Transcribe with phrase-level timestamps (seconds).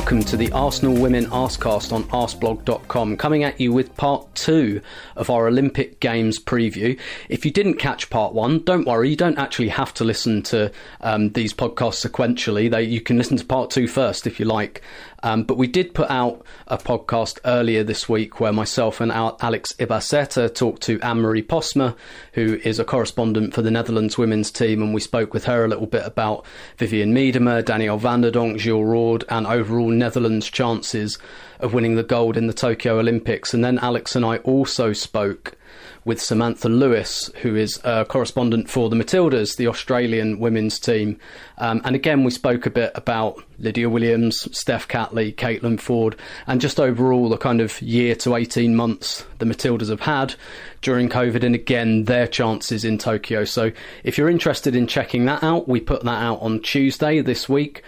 [0.00, 4.80] welcome to the Arsenal Women Arsecast on arsblog.com, coming at you with part two
[5.14, 6.98] of our Olympic Games preview.
[7.28, 10.72] If you didn't catch part one, don't worry, you don't actually have to listen to
[11.02, 12.70] um, these podcasts sequentially.
[12.70, 14.80] They, you can listen to part two first if you like.
[15.22, 19.72] Um, but we did put out a podcast earlier this week where myself and Alex
[19.74, 21.96] Ibaceta talked to Anne Marie Posma,
[22.34, 25.68] who is a correspondent for the Netherlands women's team, and we spoke with her a
[25.68, 26.44] little bit about
[26.78, 31.18] Vivian Miedema, Danielle van de Donk, Jill Roord, and overall Netherlands' chances
[31.58, 33.52] of winning the gold in the Tokyo Olympics.
[33.52, 35.56] And then Alex and I also spoke
[36.04, 41.18] with Samantha Lewis, who is a correspondent for the Matildas, the Australian women's team.
[41.58, 46.60] Um, and again, we spoke a bit about Lydia Williams, Steph Catley, Caitlin Foord, and
[46.60, 50.34] just overall the kind of year to 18 months the Matildas have had
[50.80, 53.44] during COVID, and again, their chances in Tokyo.
[53.44, 57.48] So if you're interested in checking that out, we put that out on Tuesday this
[57.48, 57.82] week.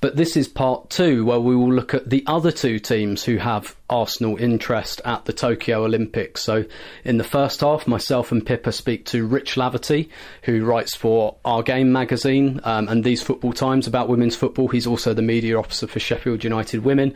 [0.00, 3.36] But this is part two, where we will look at the other two teams who
[3.38, 6.42] have Arsenal interest at the Tokyo Olympics.
[6.42, 6.66] So,
[7.04, 10.08] in the first half, myself and Pippa speak to Rich Laverty,
[10.42, 14.68] who writes for Our Game magazine um, and These Football Times about women's football.
[14.68, 17.14] He's also the media officer for Sheffield United Women.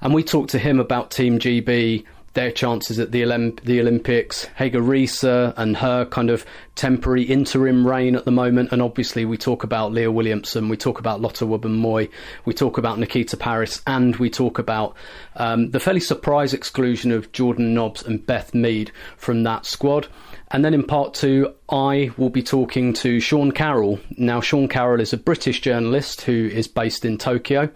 [0.00, 4.46] And we talk to him about Team GB their chances at the, Olymp- the Olympics,
[4.58, 8.72] Hege Riise and her kind of temporary interim reign at the moment.
[8.72, 12.08] And obviously, we talk about Leah Williamson, we talk about Lotte Wubben-Moy,
[12.44, 14.96] we talk about Nikita Parris, and we talk about
[15.36, 20.08] um, the fairly surprise exclusion of Jordan Nobbs and Beth Mead from that squad.
[20.50, 23.98] And then in part two, I will be talking to Sean Carroll.
[24.18, 27.70] Now, Sean Carroll is a British journalist who is based in Tokyo.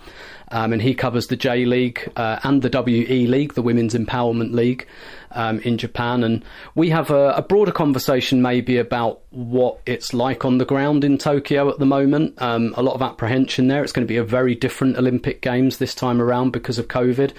[0.49, 4.53] Um, and he covers the J League uh, and the WE League, the Women's Empowerment
[4.53, 4.87] League
[5.33, 6.23] um, in Japan.
[6.23, 6.45] And
[6.77, 11.19] we have a, a, broader conversation maybe about what it's like on the ground in
[11.19, 12.41] Tokyo at the moment.
[12.41, 13.83] Um, a lot of apprehension there.
[13.83, 17.33] It's going to be a very different Olympic Games this time around because of COVID.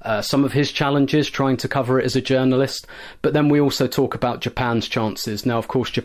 [0.00, 2.86] Uh, some of his challenges trying to cover it as a journalist.
[3.20, 5.44] But then we also talk about Japan's chances.
[5.44, 6.03] Now, of course, Japan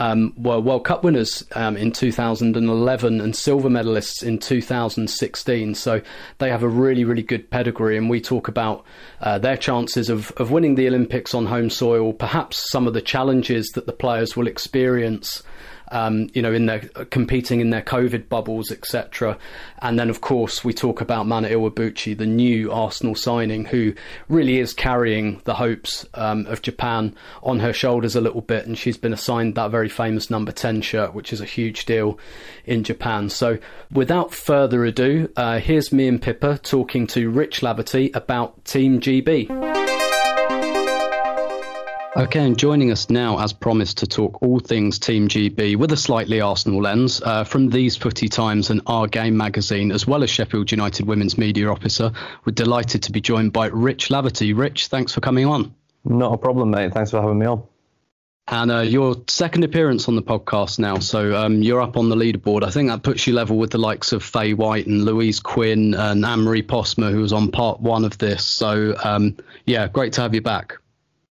[0.00, 5.74] um, were World Cup winners um, in 2011 and silver medalists in 2016.
[5.74, 6.00] So
[6.38, 8.84] they have a really, really good pedigree, and we talk about
[9.20, 13.02] uh, their chances of, of winning the Olympics on home soil, perhaps some of the
[13.02, 15.42] challenges that the players will experience
[15.90, 16.80] um, you know, in their
[17.10, 19.38] competing in their COVID bubbles, etc.
[19.82, 23.94] And then, of course, we talk about Mana Iwabuchi, the new Arsenal signing, who
[24.28, 28.78] really is carrying the hopes um, of Japan on her shoulders a little bit, and
[28.78, 32.18] she's been assigned that very famous number ten shirt, which is a huge deal
[32.64, 33.28] in Japan.
[33.28, 33.58] So,
[33.92, 39.79] without further ado, uh, here's me and Pippa talking to Rich Laverty about Team GB.
[42.16, 45.96] Okay, and joining us now, as promised, to talk all things Team GB with a
[45.96, 50.28] slightly Arsenal lens uh, from these Footy Times and Our Game magazine, as well as
[50.28, 52.10] Sheffield United Women's Media Officer.
[52.44, 54.58] We're delighted to be joined by Rich Laverty.
[54.58, 55.72] Rich, thanks for coming on.
[56.04, 56.92] Not a problem, mate.
[56.92, 57.62] Thanks for having me on.
[58.48, 62.16] And uh, your second appearance on the podcast now, so um, you're up on the
[62.16, 62.64] leaderboard.
[62.64, 65.94] I think that puts you level with the likes of Faye White and Louise Quinn
[65.94, 68.44] and Anne Marie Posma, who was on part one of this.
[68.44, 70.79] So, um, yeah, great to have you back.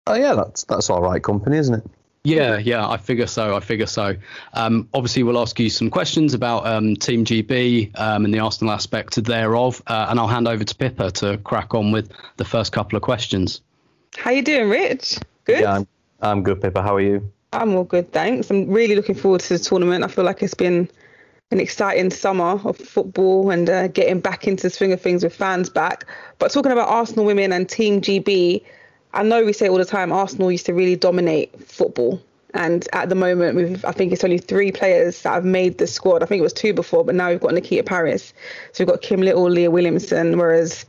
[0.08, 1.84] Oh yeah, that's that's all right company, isn't it?
[2.24, 3.54] Yeah, yeah, I figure so.
[3.54, 4.16] I figure so.
[4.54, 8.72] Um, obviously, we'll ask you some questions about um, Team GB um, and the Arsenal
[8.72, 12.72] aspect thereof, uh, and I'll hand over to Pippa to crack on with the first
[12.72, 13.60] couple of questions.
[14.16, 15.18] How you doing, Rich?
[15.44, 15.60] Good.
[15.60, 15.86] Yeah, I'm,
[16.20, 16.82] I'm good, Pippa.
[16.82, 17.30] How are you?
[17.52, 18.50] I'm all good, thanks.
[18.50, 20.04] I'm really looking forward to the tournament.
[20.04, 20.88] I feel like it's been
[21.50, 25.34] an exciting summer of football and uh, getting back into the swing of things with
[25.34, 26.06] fans back.
[26.38, 28.62] But talking about Arsenal women and Team GB,
[29.12, 32.22] I know we say all the time Arsenal used to really dominate football.
[32.54, 35.86] And at the moment, we've, I think it's only three players that have made the
[35.86, 36.22] squad.
[36.22, 38.32] I think it was two before, but now we've got Nikita Parris.
[38.72, 40.86] So we've got Kim Little, Leah Williamson, whereas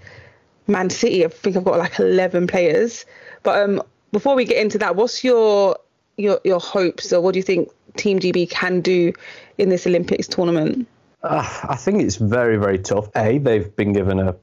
[0.68, 3.06] Man City, I think I've got like 11 players.
[3.44, 5.78] But um, before we get into that, what's your
[6.18, 9.14] your your hopes or what do you think Team GB can do
[9.58, 10.88] in this Olympics tournament?
[11.24, 13.10] Uh, I think it's very, very tough.
[13.16, 14.36] A, they've been given a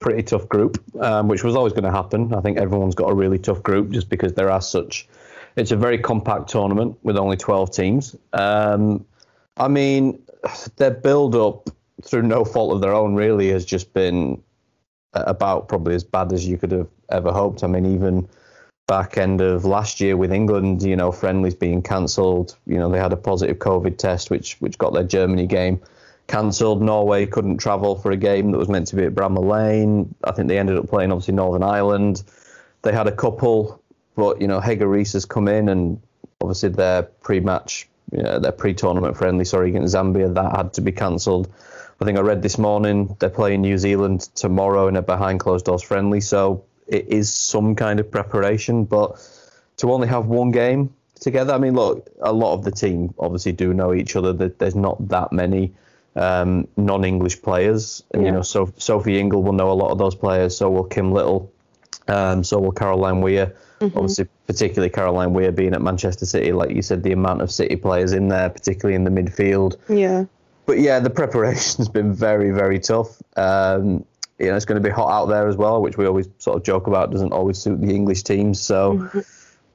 [0.00, 2.32] pretty tough group, um, which was always going to happen.
[2.34, 5.08] I think everyone's got a really tough group just because there are such.
[5.56, 8.16] It's a very compact tournament with only 12 teams.
[8.32, 9.04] Um,
[9.56, 10.22] I mean,
[10.76, 11.70] their build up
[12.02, 14.40] through no fault of their own, really, has just been
[15.14, 17.64] about probably as bad as you could have ever hoped.
[17.64, 18.28] I mean, even
[18.86, 22.56] back end of last year with England, you know, friendlies being cancelled.
[22.66, 25.80] You know, they had a positive COVID test, which which got their Germany game
[26.28, 26.80] cancelled.
[26.80, 30.14] Norway couldn't travel for a game that was meant to be at Bramall Lane.
[30.22, 32.22] I think they ended up playing obviously Northern Ireland.
[32.82, 33.82] They had a couple,
[34.14, 36.00] but you know, Hege Riise has come in and
[36.40, 41.52] obviously their pre-match, you their pre-tournament friendly, sorry, against Zambia, that had to be cancelled.
[42.00, 45.64] I think I read this morning they're playing New Zealand tomorrow in a behind closed
[45.64, 48.84] doors friendly, so it is some kind of preparation.
[48.84, 49.18] But
[49.78, 53.52] to only have one game together, I mean, look, a lot of the team obviously
[53.52, 54.32] do know each other.
[54.32, 55.72] There's not that many
[56.18, 58.28] um, non-English players, and yeah.
[58.28, 60.56] you know, so Sophie Ingle will know a lot of those players.
[60.56, 61.52] So will Kim Little.
[62.06, 63.54] Um, so will Caroline Weir.
[63.80, 63.96] Mm-hmm.
[63.96, 67.76] Obviously, particularly Caroline Weir being at Manchester City, like you said, the amount of City
[67.76, 69.76] players in there, particularly in the midfield.
[69.88, 70.24] Yeah
[70.68, 73.20] but yeah, the preparation's been very, very tough.
[73.36, 74.04] Um,
[74.38, 76.58] you know, it's going to be hot out there as well, which we always sort
[76.58, 78.60] of joke about doesn't always suit the English teams.
[78.60, 79.20] So, mm-hmm.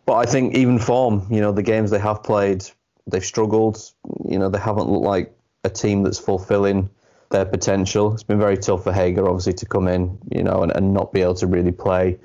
[0.06, 2.64] but I think even form, you know, the games they have played,
[3.08, 3.92] they've struggled.
[4.30, 6.90] You know, they haven't looked like a team that's fulfilling
[7.30, 8.14] their potential.
[8.14, 11.14] It's been very tough for Hege, obviously, to come in, you know, and, and not
[11.14, 12.18] be able to really play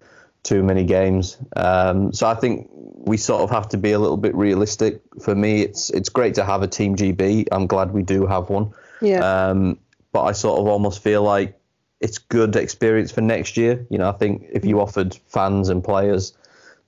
[0.43, 1.37] too many games.
[1.57, 5.01] Um, so I think we sort of have to be a little bit realistic.
[5.21, 7.49] For me, it's it's great to have a team GB.
[7.51, 8.73] I'm glad we do have one.
[9.01, 9.21] Yeah.
[9.21, 9.79] Um,
[10.13, 11.59] but I sort of almost feel like
[12.01, 13.87] it's good experience for next year.
[13.91, 16.33] You know, I think if you offered fans and players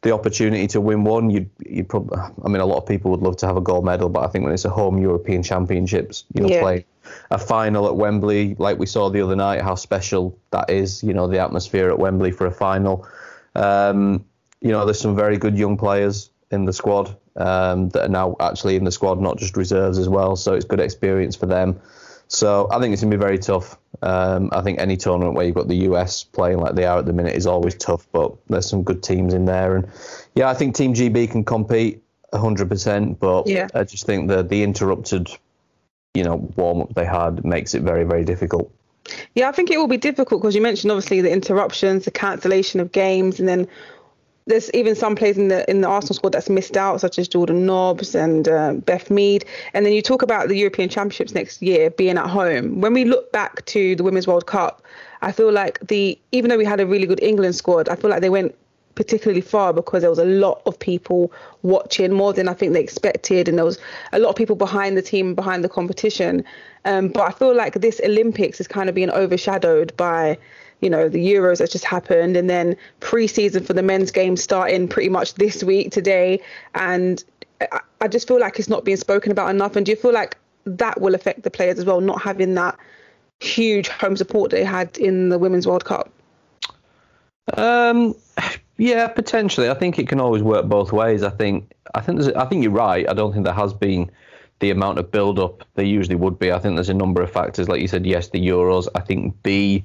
[0.03, 2.19] the opportunity to win one, you'd you probably.
[2.19, 4.29] I mean, a lot of people would love to have a gold medal, but I
[4.29, 6.61] think when it's a home European Championships, you know, yeah.
[6.61, 6.87] play
[7.31, 11.03] a final at Wembley like we saw the other night, how special that is.
[11.03, 13.07] You know, the atmosphere at Wembley for a final.
[13.55, 14.25] Um,
[14.61, 18.37] you know, there's some very good young players in the squad um, that are now
[18.41, 20.37] actually in the squad, not just reserves as well.
[20.37, 21.81] So it's good experience for them.
[22.29, 23.77] So I think it's going to be very tough.
[24.03, 27.07] Um, I think any tournament where you've got the US playing like they are at
[27.07, 29.77] the minute is always tough, but there's some good teams in there.
[29.77, 29.89] And
[30.35, 32.03] yeah, I think Team GB can compete
[32.33, 33.69] 100%, but yeah.
[33.75, 35.29] I just think the, the interrupted,
[36.15, 38.73] you know, warm up they had makes it very, very difficult.
[39.35, 42.81] Yeah, I think it will be difficult because you mentioned obviously the interruptions, the cancellation
[42.81, 43.69] of games, and then
[44.47, 47.29] there's even some players in the in the Arsenal squad that's missed out, such as
[47.29, 49.45] Jordan Nobbs and uh, Beth Mead.
[49.75, 52.81] And then you talk about the European Championships next year being at home.
[52.81, 54.83] When we look back to the Women's World Cup,
[55.23, 58.11] I feel like the even though we had a really good England squad, I feel
[58.11, 58.55] like they went
[58.95, 61.33] particularly far because there was a lot of people
[61.63, 63.79] watching more than I think they expected, and there was
[64.13, 66.45] a lot of people behind the team, behind the competition.
[66.85, 70.39] Um, but I feel like this Olympics is kind of being overshadowed by,
[70.81, 74.89] you know, the Euros that just happened, and then pre-season for the men's game starting
[74.89, 76.41] pretty much this week today,
[76.75, 77.23] and
[77.61, 79.77] I, I just feel like it's not being spoken about enough.
[79.77, 82.79] And do you feel like that will affect the players as well, not having that
[83.41, 86.11] huge home support they had in the Women's World Cup?
[87.55, 88.15] Um,
[88.77, 89.69] yeah, potentially.
[89.69, 91.23] I think it can always work both ways.
[91.23, 93.09] I think I think I think you're right.
[93.09, 94.11] I don't think there has been
[94.61, 96.53] the amount of build up there usually would be.
[96.53, 98.07] I think there's a number of factors, like you said.
[98.07, 98.89] Yes, the Euros.
[98.95, 99.85] I think B,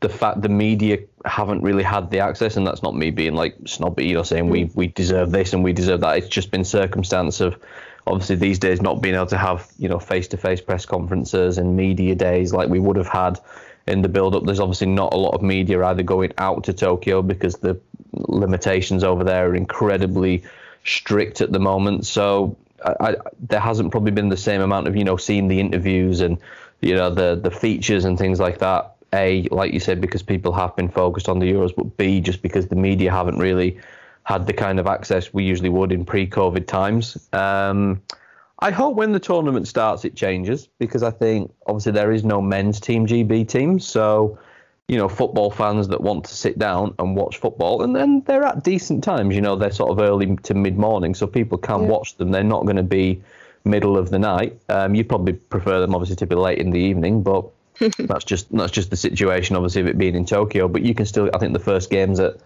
[0.00, 3.56] the fact the media haven't really had the access, and that's not me being like
[3.66, 4.78] snobby, you know, saying we hmm.
[4.78, 6.18] we deserve this and we deserve that.
[6.18, 7.58] It's just been circumstance of
[8.06, 11.58] obviously these days not being able to have you know face to face press conferences
[11.58, 13.38] and media days like we would have had
[13.86, 14.44] in the build up.
[14.44, 17.78] There's obviously not a lot of media either going out to Tokyo because the
[18.12, 20.42] limitations over there are incredibly
[20.84, 22.06] strict at the moment.
[22.06, 25.60] So I, I, there hasn't probably been the same amount of you know seeing the
[25.60, 26.38] interviews and
[26.80, 28.96] you know the the features and things like that.
[29.12, 32.42] A, like you said, because people have been focused on the Euros, but B, just
[32.42, 33.78] because the media haven't really
[34.24, 37.28] had the kind of access we usually would in pre-COVID times.
[37.32, 38.02] Um,
[38.60, 42.40] I hope when the tournament starts it changes because I think obviously there is no
[42.42, 44.38] men's team GB team, so
[44.90, 48.42] you know, football fans that want to sit down and watch football, and then they're
[48.42, 49.36] at decent times.
[49.36, 51.86] You know, they're sort of early to mid morning, so people can yeah.
[51.86, 52.32] watch them.
[52.32, 53.22] They're not going to be
[53.64, 54.58] middle of the night.
[54.68, 57.48] Um, you probably prefer them obviously to be late in the evening, but
[57.98, 59.56] that's just that's just the situation.
[59.56, 61.30] Obviously, of it being in Tokyo, but you can still.
[61.34, 62.36] I think the first game's at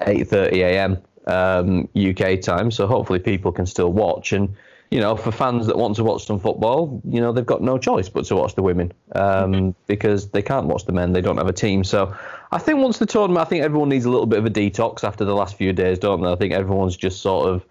[0.00, 0.98] 8:30 a.m.
[1.26, 4.54] Um, UK time, so hopefully people can still watch and
[4.94, 7.78] you know, for fans that want to watch some football, you know, they've got no
[7.78, 9.70] choice but to watch the women um, mm-hmm.
[9.88, 11.12] because they can't watch the men.
[11.12, 11.82] They don't have a team.
[11.82, 12.16] So
[12.52, 15.02] I think once the tournament, I think everyone needs a little bit of a detox
[15.02, 16.30] after the last few days, don't they?
[16.30, 17.66] I think everyone's just sort of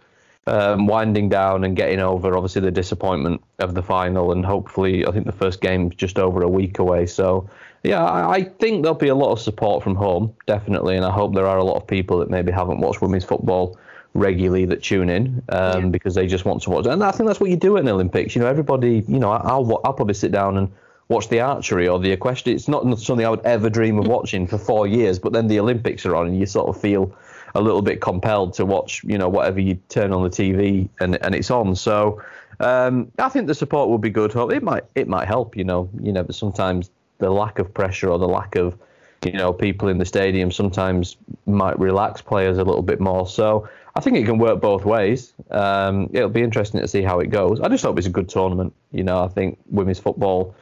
[0.47, 4.31] um, winding down and getting over, obviously, the disappointment of the final.
[4.31, 7.05] And hopefully, I think the first game's just over a week away.
[7.05, 7.49] So,
[7.83, 10.97] yeah, I, I think there'll be a lot of support from home, definitely.
[10.97, 13.77] And I hope there are a lot of people that maybe haven't watched women's football
[14.13, 15.89] regularly that tune in um, yeah.
[15.89, 16.85] because they just want to watch.
[16.85, 18.35] And I think that's what you do at the Olympics.
[18.35, 19.03] You know, everybody.
[19.07, 20.71] You know, I'll I'll probably sit down and
[21.09, 22.55] watch the archery or the equestrian.
[22.55, 25.19] It's not something I would ever dream of watching for four years.
[25.19, 27.15] But then the Olympics are on, and you sort of feel
[27.55, 31.15] a little bit compelled to watch, you know, whatever you turn on the TV and
[31.23, 31.75] and it's on.
[31.75, 32.21] So
[32.59, 34.35] um, I think the support will be good.
[34.35, 38.09] It might it might help, you know, you know, but sometimes the lack of pressure
[38.09, 38.77] or the lack of
[39.23, 43.27] you know people in the stadium sometimes might relax players a little bit more.
[43.27, 45.33] So I think it can work both ways.
[45.51, 47.61] Um, it'll be interesting to see how it goes.
[47.61, 48.73] I just hope it's a good tournament.
[48.91, 50.55] You know, I think women's football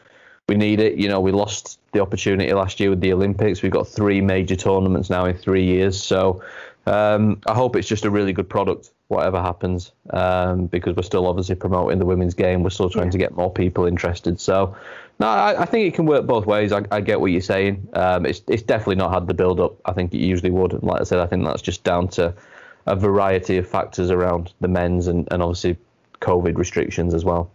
[0.52, 0.98] we need it.
[0.98, 3.62] You know, we lost the opportunity last year with the Olympics.
[3.62, 6.02] We've got three major tournaments now in three years.
[6.02, 6.44] So
[6.86, 11.28] um, I hope it's just a really good product, whatever happens, um, because we're still
[11.28, 12.64] obviously promoting the women's game.
[12.64, 13.12] We're still trying yeah.
[13.12, 14.40] to get more people interested.
[14.40, 14.76] So,
[15.20, 16.72] no, I, I, think it can work both ways.
[16.72, 17.88] I, I get what you're saying.
[17.94, 20.74] Um, it's it's definitely not had the build up I think it usually would.
[20.74, 22.34] And like I said, I think that's just down to
[22.88, 25.78] a variety of factors around the men's and, and obviously
[26.20, 27.52] COVID restrictions as well.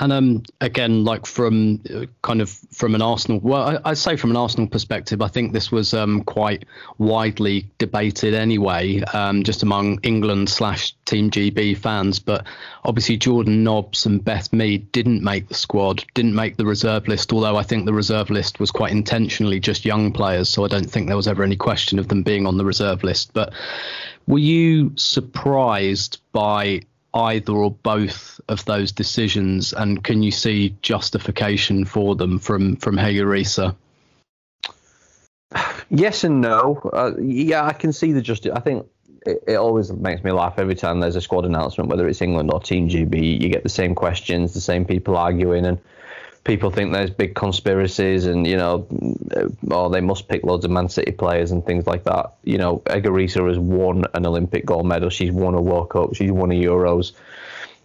[0.00, 4.16] And um, again, like from uh, kind of from an Arsenal, well, I, would say
[4.16, 6.66] from an Arsenal perspective, I think this was um, quite
[6.98, 12.20] widely debated anyway, um, just among England slash Team GB fans.
[12.20, 12.46] But
[12.84, 17.32] obviously, Jordan Nobbs and Beth Mead didn't make the squad, didn't make the reserve list.
[17.32, 20.88] Although I think the reserve list was quite intentionally just young players, so I don't
[20.88, 23.32] think there was ever any question of them being on the reserve list.
[23.32, 23.52] But
[24.28, 26.82] were you surprised by
[27.14, 32.96] either or both of those decisions, and can you see justification for them from from
[32.96, 33.74] Hege Riise?
[35.90, 36.78] Yes and no.
[36.92, 38.52] Uh, yeah, I can see the justice.
[38.54, 38.86] I think
[39.26, 42.50] it, it, always makes me laugh every time there's a squad announcement, whether it's England
[42.52, 43.40] or Team GB.
[43.40, 45.78] You get the same questions, the same people arguing, and
[46.48, 48.86] people think there's big conspiracies and you know,
[49.70, 52.32] oh they must pick loads of Man City players and things like that.
[52.42, 55.10] You know, Hege Riise has won an Olympic gold medal.
[55.10, 56.14] She's won a World Cup.
[56.14, 57.12] She's won a Euros.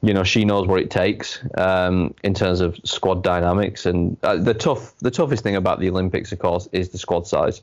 [0.01, 3.85] You know, she knows what it takes um, in terms of squad dynamics.
[3.85, 7.27] And uh, the tough, the toughest thing about the Olympics, of course, is the squad
[7.27, 7.61] size.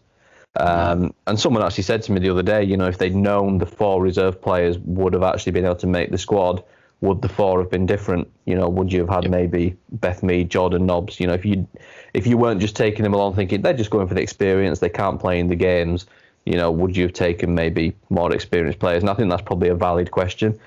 [0.57, 3.57] Um, and someone actually said to me the other day, you know, if they'd known
[3.57, 6.62] the four reserve players would have actually been able to make the squad,
[7.00, 8.30] would the four have been different?
[8.45, 9.30] You know, would you have had yep.
[9.30, 11.19] maybe Beth Mead, Jordan Nobbs?
[11.19, 11.66] You know, if you
[12.14, 14.88] if you weren't just taking them along thinking they're just going for the experience, they
[14.88, 16.07] can't play in the games.
[16.45, 19.02] You know, would you have taken maybe more experienced players?
[19.02, 20.59] And I think that's probably a valid question.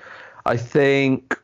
[0.46, 1.38] I think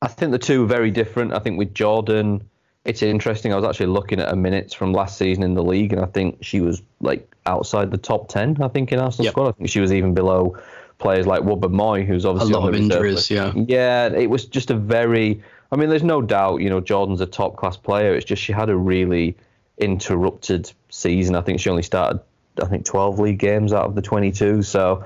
[0.00, 1.32] I think the two are very different.
[1.32, 2.48] I think with Jordan,
[2.84, 3.52] it's interesting.
[3.52, 6.06] I was actually looking at her minutes from last season in the league, and I
[6.06, 8.56] think she was like outside the top ten.
[8.62, 9.32] I think in Arsenal yep.
[9.32, 10.56] squad, I think she was even below
[10.98, 13.30] players like Wubben Moy, who's obviously a lot of injuries.
[13.30, 15.42] Yeah, yeah, it was just a very.
[15.70, 18.14] I mean, there's no doubt, you know, Jordan's a top class player.
[18.14, 19.36] It's just she had a really
[19.76, 21.34] interrupted season.
[21.34, 22.20] I think she only started,
[22.62, 24.62] I think, 12 league games out of the 22.
[24.62, 25.04] So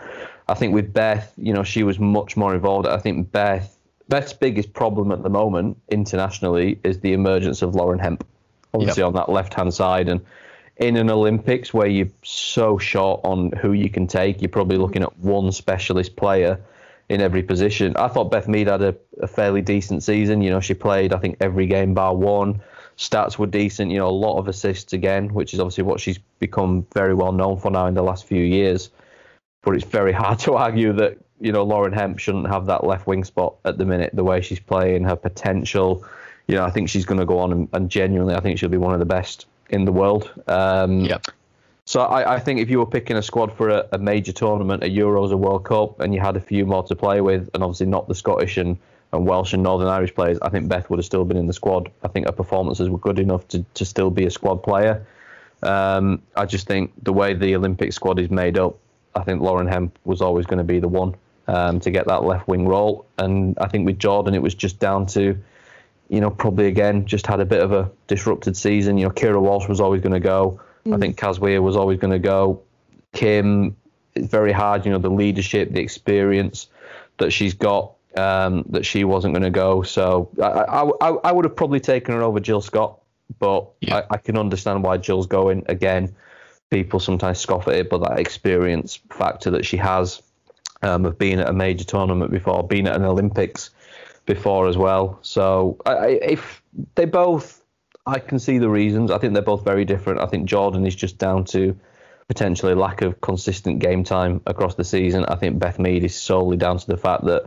[0.48, 2.86] I think with Beth, you know, she was much more involved.
[2.86, 3.76] I think Beth,
[4.08, 8.24] Beth's biggest problem at the moment internationally is the emergence of Lauren Hemp,
[8.72, 9.08] obviously yep.
[9.08, 10.08] on that left hand side.
[10.08, 10.20] And
[10.76, 14.84] in an Olympics where you're so short on who you can take, you're probably mm-hmm.
[14.84, 16.60] looking at one specialist player
[17.08, 17.94] in every position.
[17.96, 20.40] I thought Beth Mead had a, a, fairly decent season.
[20.40, 22.62] You know, she played, I think, every game bar one.
[22.96, 26.18] Stats were decent, you know, a lot of assists again, which is obviously what she's
[26.38, 28.90] become very well known for now in the last few years.
[29.62, 33.06] But it's very hard to argue that, you know, Lauren Hemp shouldn't have that left
[33.06, 36.04] wing spot at the minute, the way she's playing, her potential.
[36.46, 38.68] You know, I think she's going to go on and, and genuinely, I think she'll
[38.68, 40.30] be one of the best in the world.
[40.46, 41.26] Um, yep.
[41.84, 44.84] So I, I, think if you were picking a squad for a, a, major tournament,
[44.84, 47.62] a Euros, a World Cup, and you had a few more to play with, and
[47.62, 48.78] obviously not the Scottish and,
[49.12, 51.52] and Welsh and Northern Irish players, I think Beth would have still been in the
[51.52, 51.90] squad.
[52.04, 55.04] I think her performances were good enough to, to still be a squad player.
[55.64, 58.78] Um, I just think the way the Olympic squad is made up,
[59.14, 61.16] I think Lauren Hemp was always going to be the one
[61.48, 63.06] um, to get that left wing role.
[63.18, 65.36] And I think with Jordan, it was just down to
[66.12, 68.98] you know, probably again just had a bit of a disrupted season.
[68.98, 70.60] You know, Keira Walsh was always going to go.
[70.84, 70.94] Mm.
[70.94, 72.60] I think Kaz Weir was always going to go.
[73.14, 73.74] Kim,
[74.14, 74.84] it's very hard.
[74.84, 76.68] You know, the leadership, the experience
[77.16, 79.80] that she's got, um, that she wasn't going to go.
[79.80, 83.00] So I, I, I, I, would have probably taken her over Jill Scott,
[83.38, 83.96] but yeah.
[84.10, 85.64] I, I can understand why Jill's going.
[85.70, 86.14] Again,
[86.68, 90.20] people sometimes scoff at it, but that experience factor that she has
[90.82, 93.70] um, of being at a major tournament before, being at an Olympics
[94.26, 95.18] before as well.
[95.22, 96.62] So I, if
[96.94, 97.64] they both,
[98.06, 99.10] I can see the reasons.
[99.10, 100.20] I think they're both very different.
[100.20, 101.78] I think Jordan is just down to
[102.28, 105.24] potentially lack of consistent game time across the season.
[105.26, 107.44] I think Beth Mead is solely down to the fact that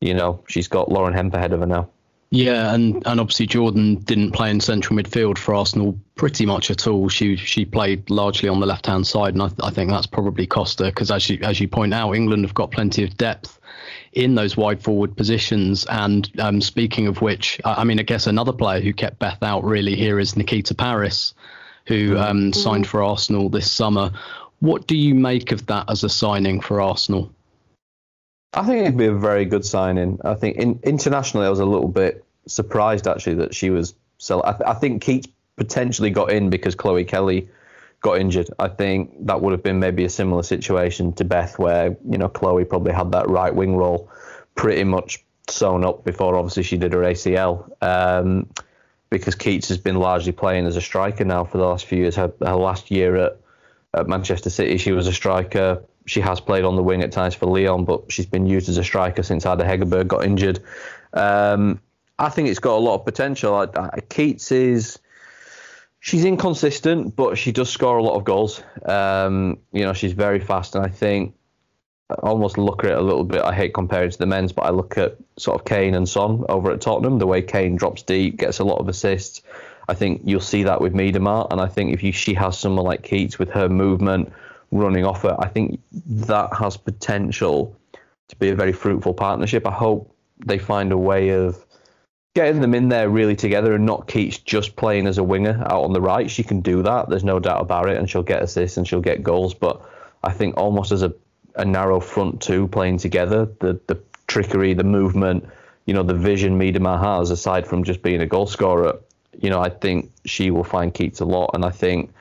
[0.00, 1.88] you know she's got Lauren Hemp ahead of her now.
[2.34, 6.86] Yeah, and, and obviously Jordan didn't play in central midfield for Arsenal pretty much at
[6.86, 7.10] all.
[7.10, 10.46] She she played largely on the left hand side, and I, I think that's probably
[10.46, 13.60] cost her because as you as you point out, England have got plenty of depth
[14.14, 15.84] in those wide forward positions.
[15.90, 19.42] And um, speaking of which, I, I, mean, I guess another player who kept Beth
[19.42, 21.34] out really here is Nikita Parris,
[21.86, 24.10] who um, signed for Arsenal this summer.
[24.60, 27.30] What do you make of that as a signing for Arsenal?
[28.54, 30.20] I think it'd be a very good signing.
[30.24, 33.94] I think in, internationally, I was a little bit surprised actually that she was.
[34.18, 37.48] So I, th- I think Keats potentially got in because Chloe Kelly
[38.00, 38.50] got injured.
[38.58, 42.28] I think that would have been maybe a similar situation to Beth, where you know
[42.28, 44.10] Chloe probably had that right wing role
[44.54, 47.70] pretty much sewn up before obviously she did her ACL.
[47.82, 48.48] Um,
[49.08, 52.16] because Keats has been largely playing as a striker now for the last few years.
[52.16, 53.36] Her, her last year at,
[53.92, 57.34] at Manchester City, she was a striker she has played on the wing at times
[57.34, 60.60] for Lyon, but she's been used as a striker since Ada Hegerberg got injured.
[61.12, 61.80] Um,
[62.18, 63.54] I think it's got a lot of potential.
[63.54, 64.98] I, I, Keats is
[66.00, 68.62] she's inconsistent, but she does score a lot of goals.
[68.84, 71.34] Um, you know, she's very fast, and I think
[72.10, 73.42] I almost look at it a little bit.
[73.42, 76.44] I hate comparing to the men's, but I look at sort of Kane and Son
[76.48, 77.18] over at Tottenham.
[77.18, 79.42] The way Kane drops deep, gets a lot of assists.
[79.88, 82.84] I think you'll see that with Miedema, and I think if you, she has someone
[82.84, 84.32] like Keats with her movement
[84.72, 85.34] running off it.
[85.38, 87.76] I think that has potential
[88.28, 89.66] to be a very fruitful partnership.
[89.66, 91.64] I hope they find a way of
[92.34, 95.84] getting them in there really together and not Keats just playing as a winger out
[95.84, 96.30] on the right.
[96.30, 97.08] She can do that.
[97.08, 99.54] There's no doubt about it, and she'll get assists and she'll get goals.
[99.54, 99.82] But
[100.24, 101.12] I think almost as a,
[101.56, 105.46] a narrow front two playing together, the the trickery, the movement,
[105.84, 108.98] you know, the vision Miedema has aside from just being a goal scorer.
[109.38, 112.12] You know, I think she will find Keats a lot, and I think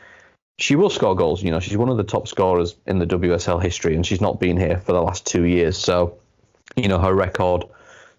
[0.62, 1.42] she will score goals.
[1.42, 4.40] You know, she's one of the top scorers in the WSL history, and she's not
[4.40, 5.78] been here for the last two years.
[5.78, 6.18] So,
[6.76, 7.66] you know, her record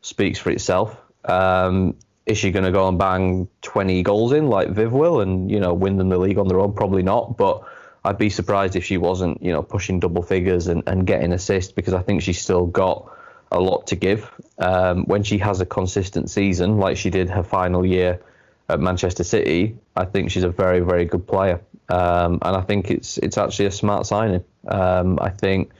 [0.01, 0.97] speaks for itself.
[1.25, 1.95] Um,
[2.27, 5.61] is she going to go and bang 20 goals in like Viv will and, you
[5.61, 6.73] know, win them the league on their own?
[6.73, 7.37] Probably not.
[7.37, 7.63] But
[8.05, 11.73] I'd be surprised if she wasn't, you know, pushing double figures and, and getting assists
[11.73, 13.09] because I think she's still got
[13.53, 14.29] a lot to give.
[14.59, 18.21] Um, when she has a consistent season, like she did her final year
[18.69, 21.61] at Manchester City, I think she's a very, very good player.
[21.93, 24.45] Um, and I think it's it's actually a smart signing.
[24.67, 25.73] Um, I think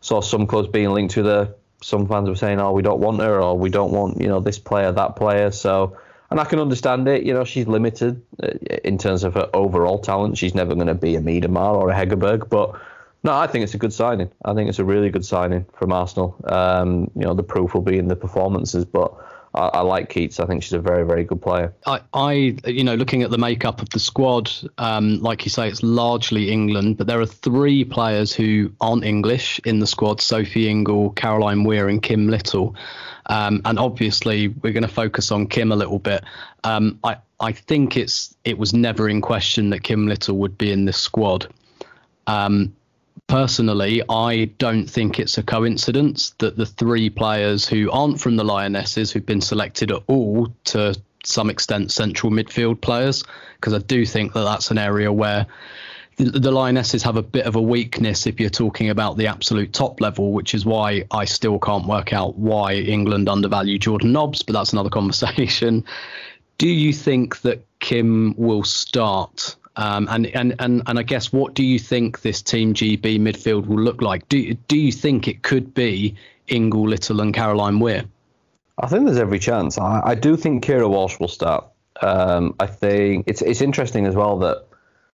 [0.00, 1.54] saw some clubs being linked to the.
[1.82, 4.40] Some fans were saying, "Oh, we don't want her," or "We don't want you know
[4.40, 5.96] this player, that player." So,
[6.30, 7.22] and I can understand it.
[7.22, 8.48] You know, she's limited uh,
[8.84, 10.36] in terms of her overall talent.
[10.36, 12.80] She's never going to be a Miedema or a Hegerberg, but
[13.22, 14.30] no, I think it's a good signing.
[14.44, 16.34] I think it's a really good signing from Arsenal.
[16.44, 19.14] Um, you know, the proof will be in the performances, but
[19.54, 20.40] I, I, like Keats.
[20.40, 21.72] I think she's a very, very good player.
[21.86, 22.32] I, I
[22.64, 26.50] you know, looking at the makeup of the squad, um, like you say, it's largely
[26.50, 31.64] England, but there are three players who aren't English in the squad: Sophie Ingle, Caroline
[31.64, 32.74] Weir, and Kim Little.
[33.26, 36.24] Um, and obviously, we're going to focus on Kim a little bit.
[36.64, 40.72] Um, I, I think it's it was never in question that Kim Little would be
[40.72, 41.46] in this squad.
[42.26, 42.74] Um,
[43.32, 48.44] personally, I don't think it's a coincidence that the three players who aren't from the
[48.44, 54.04] Lionesses, who've been selected at all to some extent central midfield players, because I do
[54.04, 55.46] think that that's an area where
[56.18, 59.72] the, the Lionesses have a bit of a weakness if you're talking about the absolute
[59.72, 64.42] top level, which is why I still can't work out why England undervalue Jordan Nobbs,
[64.42, 65.86] but that's another conversation.
[66.58, 71.54] Do you think that Kim will start um, and, and, and, and I guess what
[71.54, 74.28] do you think this Team GB midfield will look like?
[74.28, 76.16] Do, do you think it could be
[76.48, 78.04] Ingle, Little, and Caroline Weir?
[78.78, 79.78] I think there's every chance.
[79.78, 81.66] I, I do think Keira Walsh will start.
[82.00, 84.64] Um, I think it's it's interesting as well that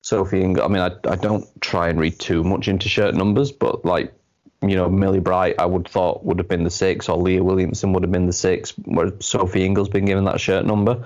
[0.01, 0.63] Sophie Ingle.
[0.63, 4.13] I mean, I, I don't try and read too much into shirt numbers, but like
[4.61, 7.93] you know, Millie Bright, I would thought would have been the six, or Leah Williamson
[7.93, 11.05] would have been the six, where Sophie Ingle's been given that shirt number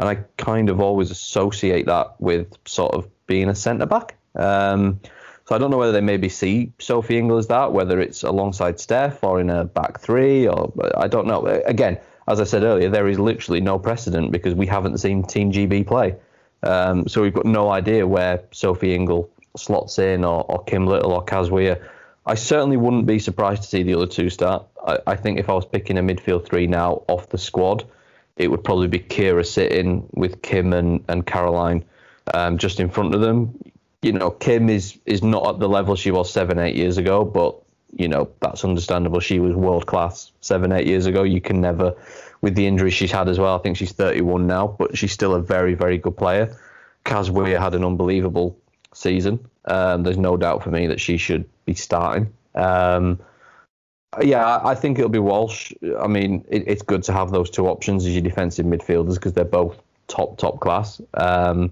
[0.00, 4.16] and I kind of always associate that with sort of being a centre back.
[4.34, 4.98] Um,
[5.44, 8.80] so I don't know whether they maybe see Sophie Ingle as that, whether it's alongside
[8.80, 11.44] Steph or in a back three, or I don't know.
[11.44, 15.52] Again, as I said earlier, there is literally no precedent because we haven't seen Team
[15.52, 16.16] GB play.
[16.62, 21.12] Um, so we've got no idea where Sophie Ingle slots in or, or Kim Little
[21.12, 21.78] or Kaz.
[22.24, 24.66] I certainly wouldn't be surprised to see the other two start.
[24.86, 27.84] I, I think if I was picking a midfield three now off the squad,
[28.36, 31.84] it would probably be Keira sitting with Kim and, and Caroline
[32.34, 33.58] um, just in front of them.
[34.02, 37.24] You know, Kim is is not at the level she was seven, eight years ago,
[37.24, 37.56] but
[37.92, 39.20] you know that's understandable.
[39.20, 41.22] She was world class seven, eight years ago.
[41.22, 41.94] You can never,
[42.40, 43.54] with the injuries she's had as well.
[43.54, 46.56] I think she's 31 now, but she's still a very, very good player.
[47.04, 48.56] Kaz Weir had an unbelievable
[48.94, 49.46] season.
[49.66, 52.32] Um, there's no doubt for me that she should be starting.
[52.54, 53.20] Um,
[54.20, 55.72] Yeah, I think it'll be Walsh.
[55.98, 59.34] I mean, it, it's good to have those two options as your defensive midfielders because
[59.34, 61.00] they're both top top class.
[61.14, 61.70] Um,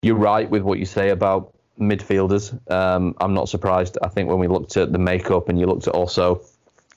[0.00, 2.56] you're right with what you say about midfielders.
[2.70, 3.98] Um, I'm not surprised.
[4.00, 6.42] I think when we looked at the makeup and you looked at also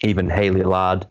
[0.03, 1.07] even Hayley Ladd,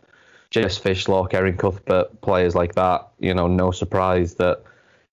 [0.51, 4.63] Jess Fishlock, Erin Cuthbert, players like that, you know, no surprise that,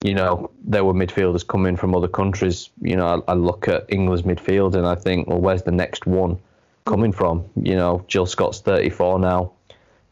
[0.04, 2.69] you know, there were midfielders coming from other countries.
[2.80, 6.06] You know, I, I look at England's midfield and I think, well, where's the next
[6.06, 6.38] one
[6.85, 7.49] coming from?
[7.55, 9.53] You know, Jill Scott's 34 now.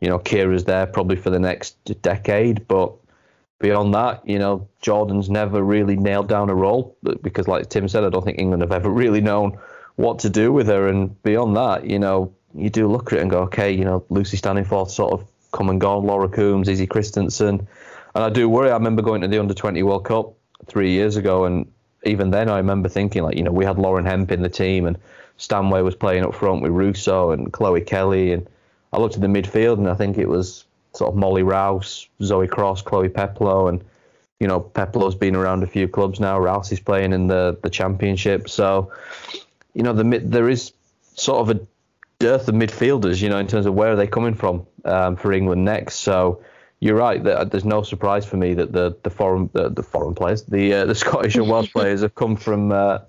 [0.01, 2.93] You know, Keira's there probably for the next decade, but
[3.59, 8.03] beyond that, you know, Jordan's never really nailed down a role because, like Tim said,
[8.03, 9.57] I don't think England have ever really known
[9.95, 10.87] what to do with her.
[10.87, 14.05] And beyond that, you know, you do look at it and go, okay, you know,
[14.09, 17.67] Lucy Staniforth sort of come and gone, Laura Coombs, Izzy Christiansen.
[18.15, 18.71] And I do worry.
[18.71, 20.33] I remember going to the under 20 World Cup
[20.65, 21.71] three years ago, and
[22.05, 24.85] even then I remember thinking, like, you know, we had Lauren Hemp in the team,
[24.85, 24.97] and
[25.39, 28.33] Stanway was playing up front with Russo and Chloe Kelly.
[28.33, 28.47] And
[28.93, 32.47] I looked at the midfield, and I think it was sort of Molly Rouse, Zoe
[32.47, 33.83] Cross, Chloe Peplow, and
[34.39, 36.37] you know Peplow's been around a few clubs now.
[36.37, 38.91] Rouse is playing in the the championship, so
[39.73, 40.73] you know the there is
[41.15, 41.59] sort of a
[42.19, 45.31] dearth of midfielders, you know, in terms of where are they coming from um, for
[45.31, 45.95] England next.
[45.95, 46.43] So
[46.81, 50.15] you're right that there's no surprise for me that the the foreign the, the foreign
[50.15, 52.99] players, the uh, the Scottish and Welsh players have come from uh,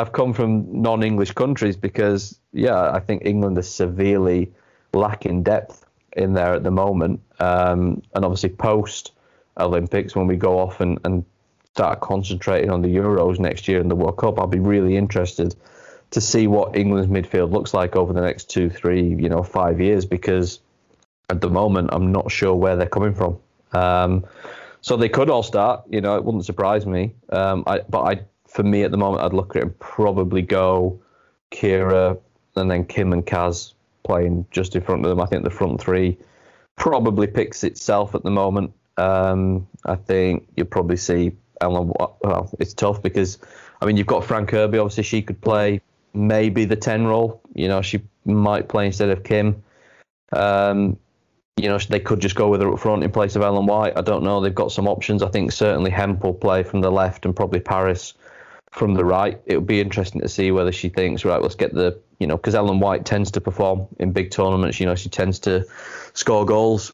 [0.00, 4.52] have come from non-English countries because yeah, I think England is severely
[4.92, 5.86] lacking depth
[6.16, 9.12] in there at the moment, um, and obviously post
[9.58, 11.24] Olympics when we go off and, and
[11.74, 15.54] start concentrating on the Euros next year and the World Cup, I'll be really interested
[16.10, 19.80] to see what England's midfield looks like over the next two, three, you know, five
[19.80, 20.60] years because
[21.28, 23.38] at the moment I'm not sure where they're coming from.
[23.72, 24.26] Um,
[24.80, 25.84] so they could all start.
[25.88, 27.14] You know, it wouldn't surprise me.
[27.28, 30.42] Um, I, but I, for me at the moment, I'd look at it and probably
[30.42, 31.00] go
[31.52, 32.18] Keira
[32.56, 35.20] and then Kim and Kaz playing just in front of them.
[35.20, 36.18] I think the front three
[36.76, 38.72] probably picks itself at the moment.
[38.96, 41.88] Um, I think you'll probably see Ellen.
[41.88, 43.38] White well, it's tough because
[43.80, 44.78] I mean you've got Fran Kirby.
[44.78, 45.80] Obviously, she could play
[46.12, 47.40] maybe the 10 role.
[47.54, 49.62] You know, she might play instead of Kim.
[50.32, 50.96] Um,
[51.56, 53.96] you know, they could just go with her up front in place of Ellen White.
[53.96, 54.40] I don't know.
[54.40, 55.22] They've got some options.
[55.22, 58.14] I think certainly Hemp will play from the left and probably Parris
[58.70, 59.40] from the right.
[59.46, 62.36] It would be interesting to see whether she thinks, right, let's get the, you know,
[62.36, 64.78] because Ellen White tends to perform in big tournaments.
[64.78, 65.66] You know, she tends to
[66.14, 66.92] score goals.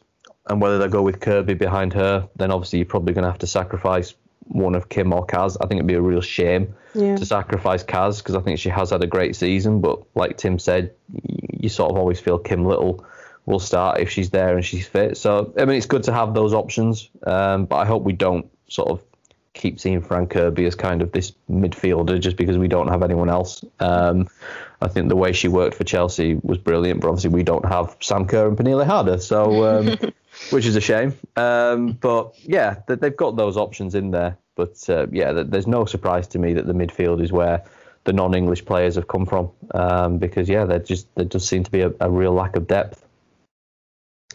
[0.48, 3.40] And whether they go with Kirby behind her, then obviously you're probably going to have
[3.40, 5.56] to sacrifice one of Kim or Kaz.
[5.60, 7.16] I think it'd be a real shame yeah.
[7.16, 9.80] to sacrifice Kaz because I think she has had a great season.
[9.80, 10.94] But like Tim said,
[11.58, 13.04] you sort of always feel Kim Little
[13.44, 15.16] will start if she's there and she's fit.
[15.16, 17.10] So I mean, it's good to have those options.
[17.26, 19.02] Um, but I hope we don't sort of
[19.56, 23.28] keep seeing Fran Kirby as kind of this midfielder just because we don't have anyone
[23.28, 23.64] else.
[23.80, 24.28] Um,
[24.80, 27.96] I think the way she worked for Chelsea was brilliant, but obviously we don't have
[28.00, 29.18] Sam Kerr and Pernille Harder.
[29.18, 29.64] So.
[29.64, 30.12] Um,
[30.50, 31.14] which is a shame.
[31.36, 34.36] Um, but yeah, they've got those options in there.
[34.54, 37.64] But uh, yeah, there's no surprise to me that the midfield is where
[38.04, 41.70] the non-English players have come from um, because yeah, there just there does seem to
[41.70, 43.04] be a, a real lack of depth.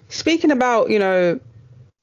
[0.10, 1.40] Speaking about you know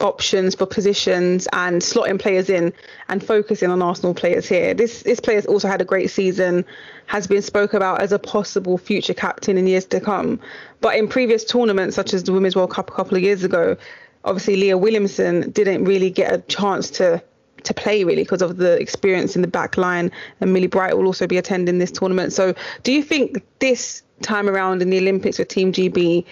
[0.00, 2.72] options for positions and slotting players in
[3.08, 4.72] and focusing on Arsenal players here.
[4.72, 6.64] This this player's also had a great season,
[7.06, 10.40] has been spoke about as a possible future captain in years to come.
[10.80, 13.76] But in previous tournaments, such as the Women's World Cup a couple of years ago,
[14.24, 17.22] obviously Leah Williamson didn't really get a chance to
[17.64, 21.06] to play really because of the experience in the back line and Millie Bright will
[21.06, 22.32] also be attending this tournament.
[22.32, 26.24] So do you think this time around in the Olympics with Team GB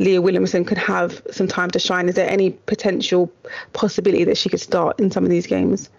[0.00, 2.08] Leah Williamson could have some time to shine?
[2.08, 3.30] Is there any potential
[3.74, 5.90] possibility that she could start in some of these games?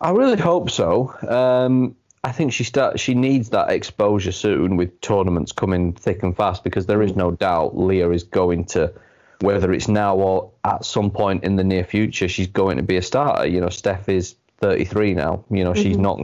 [0.00, 1.12] I really hope so.
[1.28, 6.34] Um, I think she start she needs that exposure soon with tournaments coming thick and
[6.34, 8.92] fast because there is no doubt Leah is going to
[9.40, 12.96] whether it's now or at some point in the near future she's going to be
[12.96, 13.46] a starter.
[13.48, 15.44] You know, Steph is 33 now.
[15.50, 15.82] You know, mm-hmm.
[15.82, 16.20] she's not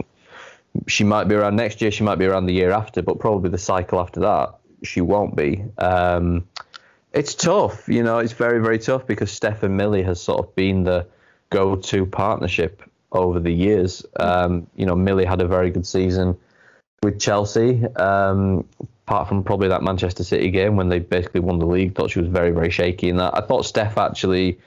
[0.87, 3.49] she might be around next year, she might be around the year after, but probably
[3.49, 5.63] the cycle after that she won't be.
[5.77, 6.47] Um,
[7.13, 8.19] it's tough, you know.
[8.19, 11.07] It's very, very tough because Steph and Millie has sort of been the
[11.49, 14.05] go-to partnership over the years.
[14.17, 16.37] Um, you know, Millie had a very good season
[17.03, 17.85] with Chelsea.
[17.95, 18.65] Um,
[19.07, 22.19] apart from probably that Manchester City game when they basically won the league, thought she
[22.19, 23.35] was very, very shaky in that.
[23.35, 24.59] I thought Steph actually.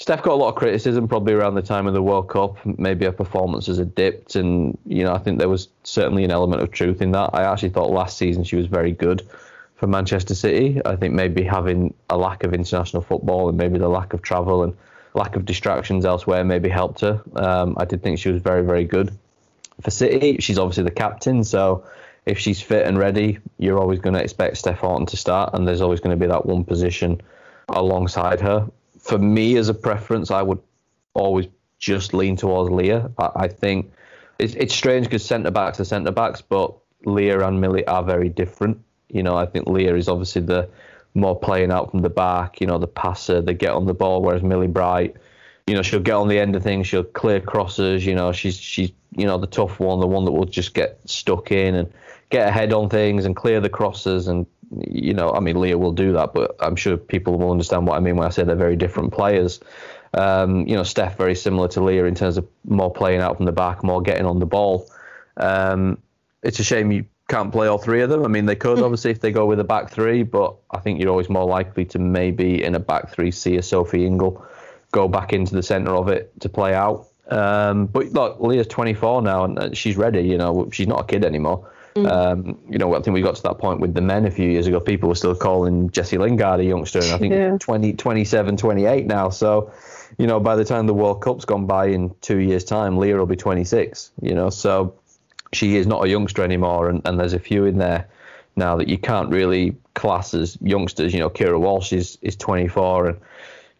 [0.00, 2.56] Steph got a lot of criticism probably around the time of the World Cup.
[2.64, 6.62] Maybe her performances had dipped, and you know I think there was certainly an element
[6.62, 7.30] of truth in that.
[7.34, 9.28] I actually thought last season she was very good
[9.74, 10.80] for Manchester City.
[10.86, 14.62] I think maybe having a lack of international football and maybe the lack of travel
[14.62, 14.74] and
[15.12, 17.22] lack of distractions elsewhere maybe helped her.
[17.36, 19.12] Um, I did think she was very very good
[19.82, 20.38] for City.
[20.40, 21.84] She's obviously the captain, so
[22.24, 25.68] if she's fit and ready, you're always going to expect Steph Houghton to start, and
[25.68, 27.20] there's always going to be that one position
[27.68, 28.66] alongside her.
[29.00, 30.60] For me, as a preference, I would
[31.14, 31.46] always
[31.78, 33.10] just lean towards Leah.
[33.18, 33.92] I, I think
[34.38, 38.28] it's, it's strange because centre backs are centre backs, but Leah and Millie are very
[38.28, 38.78] different.
[39.08, 40.68] You know, I think Leah is obviously the
[41.14, 44.22] more playing out from the back, you know, the passer, they get on the ball,
[44.22, 45.16] whereas Millie Bright,
[45.66, 48.56] you know, she'll get on the end of things, she'll clear crosses, you know, she's
[48.56, 51.92] she's you know, the tough one, the one that will just get stuck in and
[52.30, 55.92] get ahead on things and clear the crosses and you know, I mean Leah will
[55.92, 58.56] do that, but I'm sure people will understand what I mean when I say they're
[58.56, 59.60] very different players.
[60.14, 63.46] Um, you know, Steph very similar to Leah in terms of more playing out from
[63.46, 64.88] the back, more getting on the ball.
[65.36, 65.98] Um,
[66.42, 68.24] it's a shame you can't play all three of them.
[68.24, 68.84] I mean, they could hmm.
[68.84, 71.84] obviously if they go with a back three, but I think you're always more likely
[71.86, 74.44] to maybe in a back three see a Sophie Ingle
[74.92, 77.06] go back into the centre of it to play out.
[77.28, 80.22] Um, but look, Leah's 24 now and she's ready.
[80.22, 81.70] You know, she's not a kid anymore.
[81.96, 82.10] Mm.
[82.10, 84.48] Um, you know, I think we got to that point with the men a few
[84.48, 84.80] years ago.
[84.80, 87.56] People were still calling Jesse Lingard a youngster, and I think yeah.
[87.58, 89.28] 20, 27, 28 now.
[89.30, 89.72] So,
[90.16, 93.16] you know, by the time the World Cup's gone by in two years' time, Leah
[93.16, 94.12] will be 26.
[94.22, 94.94] You know, so
[95.52, 98.08] she is not a youngster anymore, and, and there's a few in there
[98.54, 101.12] now that you can't really class as youngsters.
[101.12, 103.20] You know, Keira Walsh is, is 24, and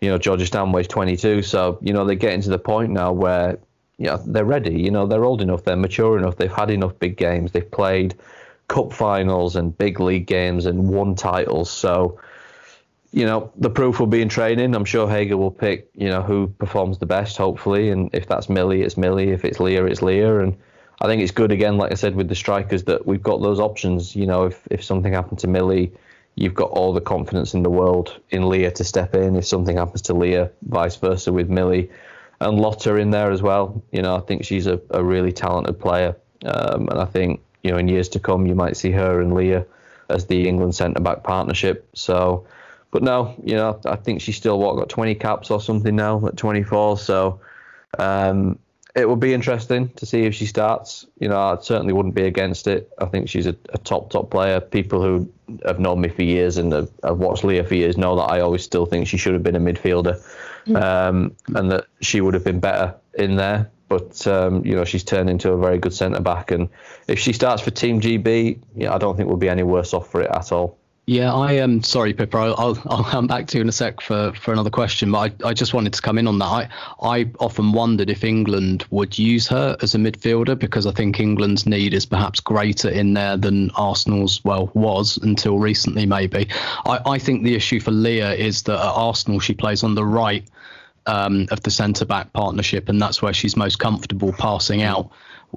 [0.01, 1.42] you know Georgia Stanway's 22.
[1.42, 3.59] So you know they're getting to the point now where
[4.01, 4.81] you know they're ready.
[4.81, 8.15] You know they're old enough, they're mature enough, they've had enough big games, they've played
[8.67, 11.71] cup finals and big league games and won titles.
[11.71, 12.19] So
[13.13, 14.75] you know, the proof will be in training.
[14.75, 17.91] I'm sure Hege will pick, you know, who performs the best, hopefully.
[17.91, 19.31] And if that's Millie, it's Millie.
[19.31, 20.39] If it's Leah, it's Leah.
[20.39, 20.57] And
[21.01, 23.59] I think it's good again, like I said, with the strikers that we've got those
[23.59, 24.15] options.
[24.15, 25.93] You know, if if something happened to Millie,
[26.37, 29.35] you've got all the confidence in the world in Leah to step in.
[29.35, 31.91] If something happens to Leah, vice versa with Millie,
[32.40, 33.83] and Lotta in there as well.
[33.92, 37.70] You know, I think she's a, a really talented player, um, and I think you
[37.70, 39.66] know in years to come you might see her and Leah
[40.09, 41.88] as the England centre back partnership.
[41.94, 42.46] So,
[42.90, 46.26] but no, you know, I think she's still what got 20 caps or something now
[46.26, 46.98] at 24.
[46.98, 47.40] So.
[47.98, 48.59] Um,
[48.94, 51.07] it would be interesting to see if she starts.
[51.18, 52.90] You know, I certainly wouldn't be against it.
[52.98, 54.61] I think she's a, a top top player.
[54.61, 55.31] People who
[55.64, 58.40] have known me for years and have, have, watched Leah for years know that I
[58.40, 60.22] always still think she should have been a midfielder,
[60.66, 60.81] mm.
[60.81, 63.70] um, and that she would have been better in there.
[63.88, 66.68] But um, you know, she's turned into a very good centre back, and
[67.07, 70.11] if she starts for Team GB, yeah, I don't think we'll be any worse off
[70.11, 70.80] for it at all.
[71.11, 72.38] Yeah, I am um, sorry, Pippa.
[72.38, 75.49] I'll, I'll come back to you in a sec for, for another question, but I,
[75.49, 76.46] I just wanted to come in on that.
[76.46, 76.68] I,
[77.03, 81.66] I often wondered if England would use her as a midfielder because I think England's
[81.66, 86.46] need is perhaps greater in there than Arsenal's, well, was until recently, maybe.
[86.87, 90.05] I, I think the issue for Leah is that at Arsenal she plays on the
[90.05, 90.44] right
[91.07, 95.11] um, of the centre back partnership, and that's where she's most comfortable passing out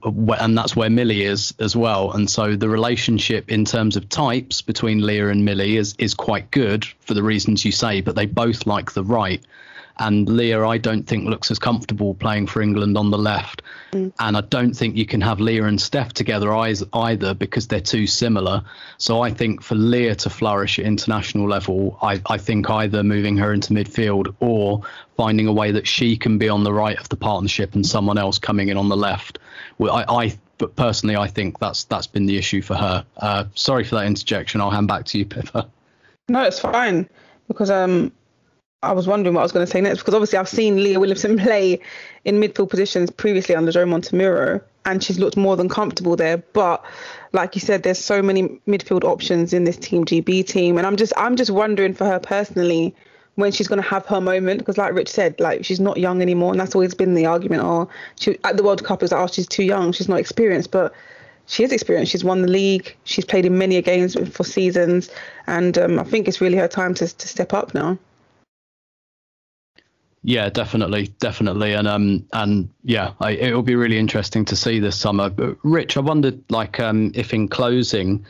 [0.03, 2.11] and that's where Millie is as well.
[2.11, 6.51] And so the relationship in terms of types between Leah and Millie is is quite
[6.51, 9.43] good for the reasons you say, but they both like the right.
[9.99, 13.61] And Leah, I don't think looks as comfortable playing for England on the left.
[13.91, 14.11] Mm.
[14.19, 18.07] And I don't think you can have Leah and Steph together either because they're too
[18.07, 18.63] similar.
[18.97, 23.37] So I think for Leah to flourish at international level, I, I think either moving
[23.37, 24.81] her into midfield or
[25.15, 28.17] finding a way that she can be on the right of the partnership and someone
[28.17, 29.37] else coming in on the left.
[29.77, 33.05] Well, I, I but personally, I think that's that's been the issue for her.
[33.17, 34.61] Uh, sorry for that interjection.
[34.61, 35.67] I'll hand back to you, Pippa.
[36.29, 37.09] No, it's fine
[37.47, 38.11] because um,
[38.81, 40.99] I was wondering what I was going to say next because obviously I've seen Leah
[40.99, 41.79] Williamson play
[42.25, 46.37] in midfield positions previously under Joe Montemurro, and she's looked more than comfortable there.
[46.37, 46.85] But
[47.31, 50.97] like you said, there's so many midfield options in this Team GB team, and I'm
[50.97, 52.95] just I'm just wondering for her personally
[53.35, 56.21] when she's going to have her moment because like rich said like she's not young
[56.21, 59.11] anymore and that's always been the argument or oh, she at the world cup is
[59.11, 60.93] like oh she's too young she's not experienced but
[61.45, 65.09] she is experienced she's won the league she's played in many games for seasons
[65.47, 67.97] and um, i think it's really her time to, to step up now
[70.25, 74.97] yeah, definitely, definitely, and um, and yeah, I, it'll be really interesting to see this
[74.97, 75.29] summer.
[75.29, 78.25] But Rich, I wondered, like, um, if in closing,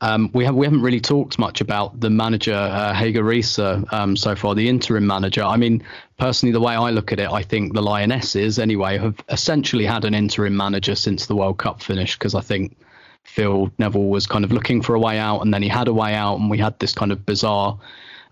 [0.00, 4.16] um, we have we haven't really talked much about the manager uh, Hege Riise um,
[4.16, 5.42] so far, the interim manager.
[5.42, 5.82] I mean,
[6.18, 10.04] personally, the way I look at it, I think the Lionesses anyway have essentially had
[10.04, 12.76] an interim manager since the World Cup finished because I think
[13.24, 15.94] Phil Neville was kind of looking for a way out, and then he had a
[15.94, 17.78] way out, and we had this kind of bizarre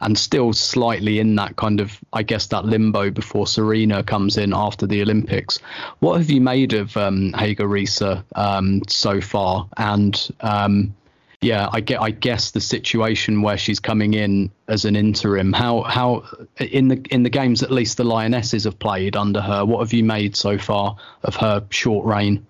[0.00, 4.52] and still slightly in that kind of, I guess, that limbo before Sarina comes in
[4.52, 5.59] after the Olympics.
[6.00, 9.66] What have you made of um, Hege Riise um, so far?
[9.79, 10.94] And um,
[11.40, 12.01] yeah, I get.
[12.01, 15.53] I guess the situation where she's coming in as an interim.
[15.53, 16.25] How how
[16.59, 19.64] in the in the games at least the Lionesses have played under her.
[19.64, 22.46] What have you made so far of her short reign?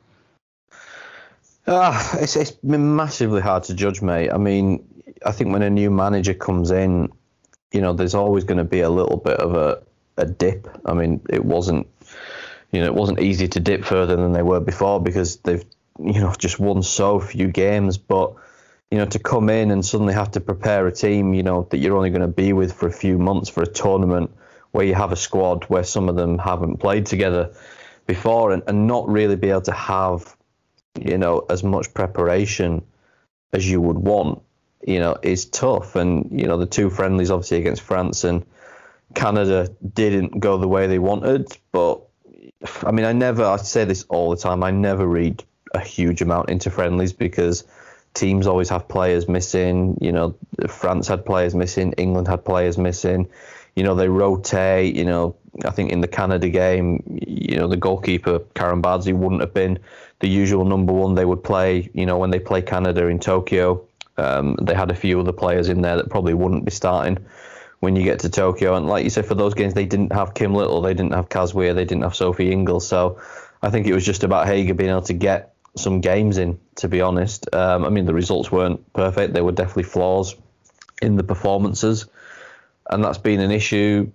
[1.66, 4.30] Uh, it's, it's been massively hard to judge, mate.
[4.30, 4.86] I mean,
[5.24, 7.10] I think when a new manager comes in,
[7.72, 9.82] you know, there's always going to be a little bit of a,
[10.16, 10.68] a dip.
[10.86, 11.88] I mean, it wasn't,
[12.70, 15.64] you know, it wasn't easy to dip further than they were before because they've,
[15.98, 17.98] you know, just won so few games.
[17.98, 18.34] But,
[18.90, 21.78] you know, to come in and suddenly have to prepare a team, you know, that
[21.78, 24.30] you're only going to be with for a few months for a tournament
[24.70, 27.52] where you have a squad where some of them haven't played together
[28.06, 30.36] before and, and not really be able to have,
[31.00, 32.84] you know, as much preparation
[33.52, 34.42] as you would want
[34.86, 35.96] you know, is tough.
[35.96, 38.46] And, you know, the two friendlies, obviously, against France and
[39.14, 41.48] Canada didn't go the way they wanted.
[41.72, 42.02] But,
[42.82, 45.44] I mean, I never, I say this all the time, I never read
[45.74, 47.64] a huge amount into friendlies because
[48.16, 49.98] teams always have players missing.
[50.00, 50.34] You know,
[50.68, 53.28] France had players missing, England had players missing.
[53.76, 54.96] You know, they rotate.
[54.96, 59.42] You know, I think in the Canada game, you know, the goalkeeper, Karen Bardsley, wouldn't
[59.42, 59.78] have been
[60.20, 63.86] the usual number one they would play, you know, when they play Canada in Tokyo.
[64.16, 67.18] Um, they had a few other players in there that probably wouldn't be starting
[67.80, 68.74] when you get to Tokyo.
[68.74, 71.28] And like you said, for those games, they didn't have Kim Little, they didn't have
[71.28, 72.80] Kaz Weir, they didn't have Sophie Ingle.
[72.80, 73.20] So
[73.62, 76.88] I think it was just about Hege being able to get some games in, to
[76.88, 77.52] be honest.
[77.54, 80.34] Um, I mean, the results weren't perfect, there were definitely flaws
[81.02, 82.06] in the performances.
[82.88, 84.10] And that's been an issue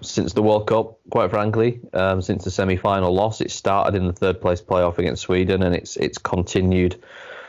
[0.00, 3.40] since the World Cup, quite frankly, um, since the semi-final loss.
[3.40, 7.02] It started in the third place playoff against Sweden, and it's it's continued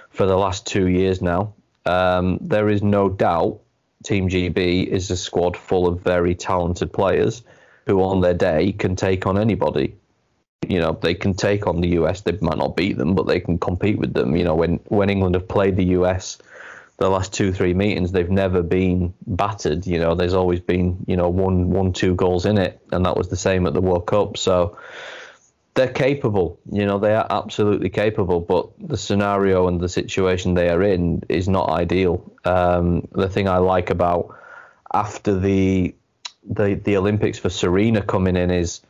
[0.09, 1.53] for the last two years now.
[1.85, 3.59] Um, there is no doubt
[4.03, 7.43] Team GB is a squad full of very talented players
[7.87, 9.95] who, on their day, can take on anybody.
[10.69, 12.21] You know, they can take on the US.
[12.21, 14.35] They might not beat them, but they can compete with them.
[14.35, 16.37] You know, when when England have played the US,
[16.97, 19.85] the last two three meetings, they've never been battered.
[19.85, 23.17] You know, there's always been you know one one two goals in it, and that
[23.17, 24.37] was the same at the World Cup.
[24.37, 24.77] So
[25.75, 26.57] they're capable.
[26.71, 31.21] You know, they are absolutely capable, but the scenario and the situation they are in
[31.29, 32.31] is not ideal.
[32.45, 34.37] Um, the thing I like about
[34.93, 35.93] after the
[36.49, 38.81] the the Olympics for Sarina coming in is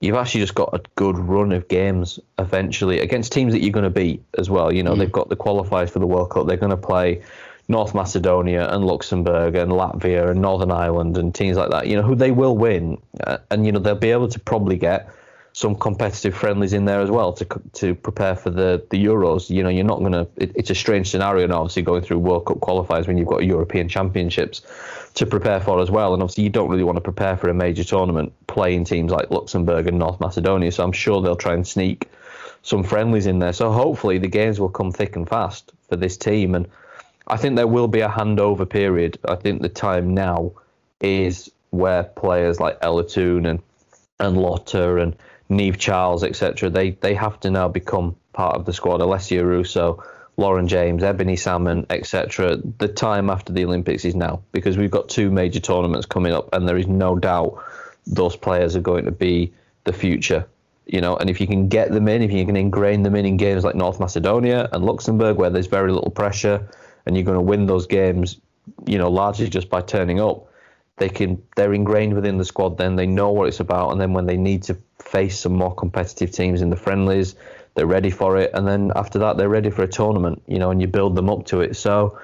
[0.00, 3.84] you've actually just got a good run of games eventually against teams that you're going
[3.84, 4.72] to beat as well.
[4.72, 4.98] You know, mm.
[4.98, 6.46] they've got the qualifiers for the World Cup.
[6.46, 7.22] They're going to play
[7.68, 11.86] North Macedonia and Luxembourg and Latvia and Northern Ireland and teams like that.
[11.86, 14.76] You know, who they will win, uh, and you know they'll be able to probably
[14.76, 15.08] get
[15.52, 19.50] some competitive friendlies in there as well to to prepare for the the Euros.
[19.50, 20.28] You know, you're not going to.
[20.36, 23.44] It, it's a strange scenario now, obviously going through World Cup qualifiers when you've got
[23.44, 24.62] European Championships
[25.14, 26.14] to prepare for as well.
[26.14, 29.30] And obviously, you don't really want to prepare for a major tournament playing teams like
[29.30, 30.70] Luxembourg and North Macedonia.
[30.70, 32.08] So I'm sure they'll try and sneak
[32.62, 33.52] some friendlies in there.
[33.52, 36.54] So hopefully, the games will come thick and fast for this team.
[36.54, 36.68] And
[37.26, 39.18] I think there will be a handover period.
[39.24, 40.52] I think the time now
[41.00, 43.62] is where players like Ella Toone and
[44.20, 45.16] and Lotte and
[45.50, 46.70] Niamh Charles, etc.
[46.70, 49.00] They they have to now become part of the squad.
[49.00, 50.02] Alessia Russo,
[50.36, 52.56] Lauren James, Ebony Salmon, etc.
[52.78, 56.48] The time after the Olympics is now because we've got two major tournaments coming up,
[56.52, 57.62] and there is no doubt
[58.06, 59.52] those players are going to be
[59.84, 60.46] the future.
[60.86, 63.26] You know, and if you can get them in, if you can ingrain them in
[63.26, 66.68] in games like North Macedonia and Luxembourg, where there's very little pressure,
[67.06, 68.38] and you're going to win those games,
[68.86, 70.49] you know, largely just by turning up,
[71.00, 72.78] they can they're ingrained within the squad.
[72.78, 75.74] Then they know what it's about, and then when they need to face some more
[75.74, 77.34] competitive teams in the friendlies.
[77.74, 80.42] They're ready for it, and then after that, they're ready for a tournament.
[80.46, 81.76] You know, and you build them up to it.
[81.76, 82.18] So,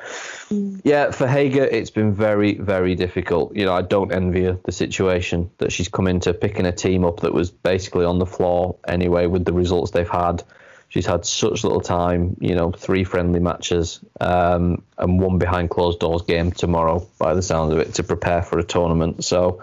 [0.50, 0.80] mm.
[0.84, 3.54] yeah, for Hege, it's been very, very difficult.
[3.54, 7.04] You know, I don't envy her the situation that she's come into picking a team
[7.04, 10.42] up that was basically on the floor anyway with the results they've had.
[10.88, 15.98] She's had such little time, you know, three friendly matches um, and one behind closed
[15.98, 19.24] doors game tomorrow, by the sound of it, to prepare for a tournament.
[19.24, 19.62] So,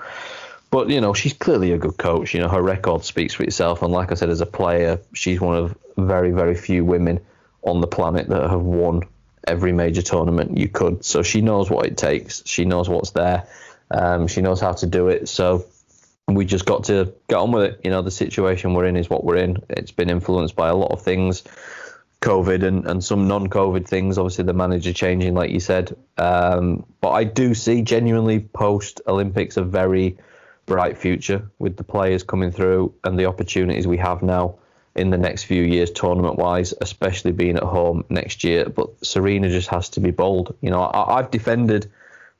[0.69, 2.33] but you know, she's clearly a good coach.
[2.33, 3.81] You know, her record speaks for itself.
[3.81, 7.19] And like I said, as a player, she's one of very, very few women
[7.63, 9.03] on the planet that have won
[9.47, 11.05] every major tournament you could.
[11.05, 12.43] So she knows what it takes.
[12.45, 13.47] She knows what's there.
[13.91, 15.29] Um, she knows how to do it.
[15.29, 15.65] So
[16.27, 17.81] we just got to get on with it.
[17.83, 19.57] You know, the situation we're in is what we're in.
[19.69, 21.43] It's been influenced by a lot of things.
[22.21, 24.17] COVID and, and some non COVID things.
[24.17, 25.95] Obviously, the manager changing, like you said.
[26.17, 30.17] Um, but I do see genuinely post Olympics a very
[30.65, 34.55] bright future with the players coming through and the opportunities we have now
[34.95, 38.69] in the next few years tournament wise, especially being at home next year.
[38.69, 40.55] But Sarina just has to be bold.
[40.61, 41.91] You know, I, have defended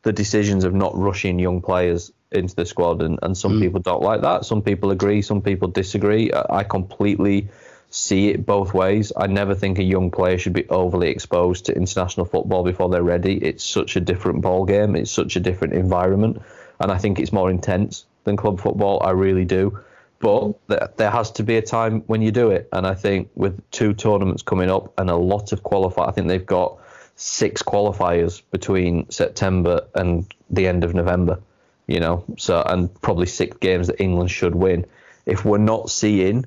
[0.03, 3.61] the decisions of not rushing young players into the squad, and, and some mm.
[3.61, 4.45] people don't like that.
[4.45, 6.31] Some people agree, some people disagree.
[6.31, 7.49] I, I completely
[7.89, 9.11] see it both ways.
[9.15, 13.03] I never think a young player should be overly exposed to international football before they're
[13.03, 13.37] ready.
[13.37, 14.95] It's such a different ball game.
[14.95, 16.41] It's such a different environment,
[16.79, 19.01] and I think it's more intense than club football.
[19.03, 19.79] I really do.
[20.19, 22.69] but there has to be a time when you do it.
[22.71, 26.29] And I think with two tournaments coming up and a lot of qualify, I think
[26.29, 26.79] they've got
[27.15, 31.39] six qualifiers between September and the end of November.
[31.87, 34.85] You know, so and probably six games that England should win.
[35.25, 36.45] If we're not seeing,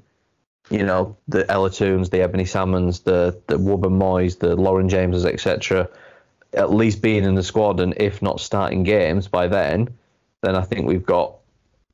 [0.71, 5.27] you know, the Ella Toones, the Ebony Salmons, the the Wubben Moys, the Lauren Jameses,
[5.27, 5.89] etc.,
[6.53, 9.89] at least being in the squad, and if not starting games by then,
[10.43, 11.37] then I think we've got,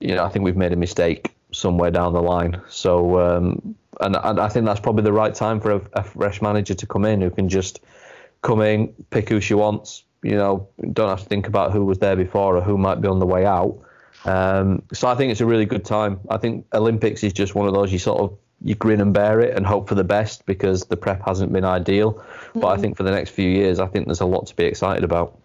[0.01, 2.61] you know, I think we've made a mistake somewhere down the line.
[2.69, 6.41] So, um, and, and I think that's probably the right time for a, a, fresh
[6.43, 7.81] manager to come in who can just
[8.41, 10.05] come in, pick who she wants.
[10.23, 13.09] You know, don't have to think about who was there before or who might be
[13.09, 13.79] on the way out.
[14.25, 16.21] Um, so I think it's a really good time.
[16.31, 19.41] I think Olympics is just one of those you sort of you grin and bear
[19.41, 22.15] it and hope for the best because the prep hasn't been ideal.
[22.15, 22.61] Mm-hmm.
[22.61, 22.81] But I mm.
[22.81, 25.39] think for the next few years, I think there's a lot to be excited about.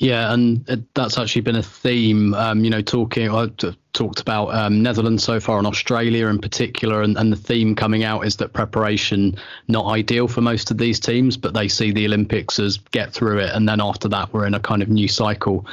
[0.00, 2.32] Yeah, and that's actually been a theme.
[2.34, 3.48] Um, you know, talking I
[3.94, 8.04] talked about um, Netherlands so far and Australia in particular, and, and the theme coming
[8.04, 9.36] out is that preparation
[9.66, 13.38] not ideal for most of these teams, but they see the Olympics as get through
[13.40, 15.66] it, and then after that we're in a kind of new cycle.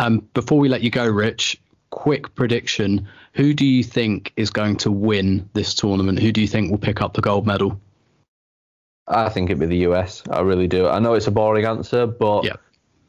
[0.00, 1.60] Um, before we let you go, Rich,
[1.90, 6.18] quick prediction: Who do you think is going to win this tournament?
[6.18, 7.80] Who do you think will pick up the gold medal?
[9.06, 10.24] I think it'd be the US.
[10.28, 10.88] I really do.
[10.88, 12.42] I know it's a boring answer, but.
[12.42, 12.56] Yeah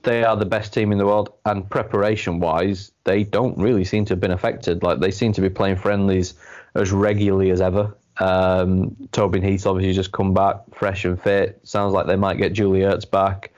[0.04, 4.06] they are the best team in the world, and preparation wise, they don't really seem
[4.06, 4.84] to have been affected.
[4.84, 6.36] Like they seem to be playing friendlies
[6.76, 7.96] as regularly as ever.
[8.18, 11.60] Um, Tobin Heath obviously just come back fresh and fit.
[11.64, 13.52] Sounds like they might get Julie Ertz back.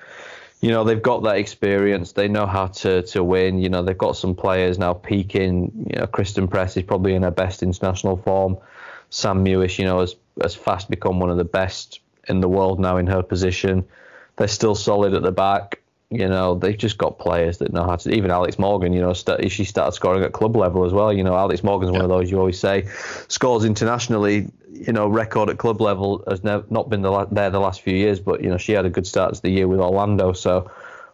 [0.61, 2.11] You know they've got that experience.
[2.11, 3.59] They know how to to win.
[3.59, 5.87] You know they've got some players now peaking.
[5.91, 8.57] You know Christen Press is probably in her best international form.
[9.09, 12.79] Sam Mewis, you know, has has fast become one of the best in the world
[12.79, 13.83] now in her position.
[14.37, 15.80] They're still solid at the back.
[16.11, 18.13] You know, they've just got players that know how to.
[18.13, 21.13] Even Alex Morgan, you know, st- she started scoring at club level as well.
[21.13, 22.01] You know, Alex Morgan's yeah.
[22.01, 22.85] one of those you always say
[23.29, 24.51] scores internationally.
[24.73, 27.81] You know, record at club level has never not been the la- there the last
[27.81, 30.33] few years, but you know she had a good start to the year with Orlando.
[30.33, 30.69] So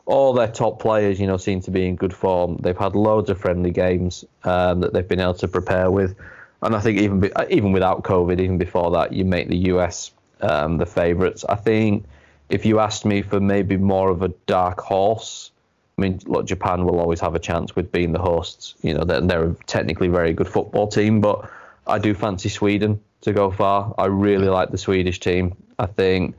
[0.08, 2.58] all their top players, you know, seem to be in good form.
[2.58, 6.16] They've had loads of friendly games um, that they've been able to prepare with,
[6.64, 10.12] and I think even be, even without COVID, even before that, you make the US
[10.42, 11.46] um, the favourites.
[11.48, 12.06] I think
[12.50, 15.52] if you asked me for maybe more of a dark horse,
[15.98, 18.76] I mean, look, Japan will always have a chance with being the hosts.
[18.82, 21.50] You know, they're, they're a technically very good football team, but
[21.88, 23.94] I do fancy Sweden to go far.
[23.98, 25.56] I really like the Swedish team.
[25.80, 26.36] I think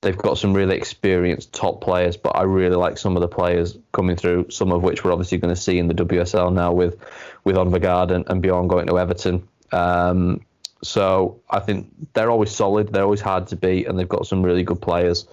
[0.00, 3.76] they've got some really experienced top players, but I really like some of the players
[3.92, 6.96] coming through, some of which we're obviously going to see in the WSL now with
[7.44, 9.46] with Øvregaard and, and Bjorn going to Everton.
[9.70, 10.40] Um,
[10.82, 12.92] so I think they're always solid.
[12.92, 15.26] They're always hard to beat, and they've got some really good players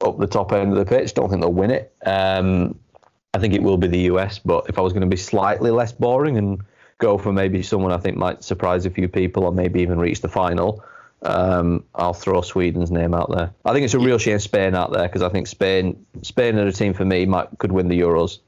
[0.00, 1.14] up the top end of the pitch.
[1.14, 1.94] Don't think they'll win it.
[2.04, 2.78] Um,
[3.34, 5.70] I think it will be the US, but if I was going to be slightly
[5.70, 6.62] less boring and
[6.98, 10.22] go for maybe someone I think might surprise a few people or maybe even reach
[10.22, 10.82] the final,
[11.22, 13.52] um, I'll throw Sweden's name out there.
[13.64, 16.66] I think it's a real shame Spain out there because I think Spain, Spain are
[16.66, 18.38] a team for me might could win the Euros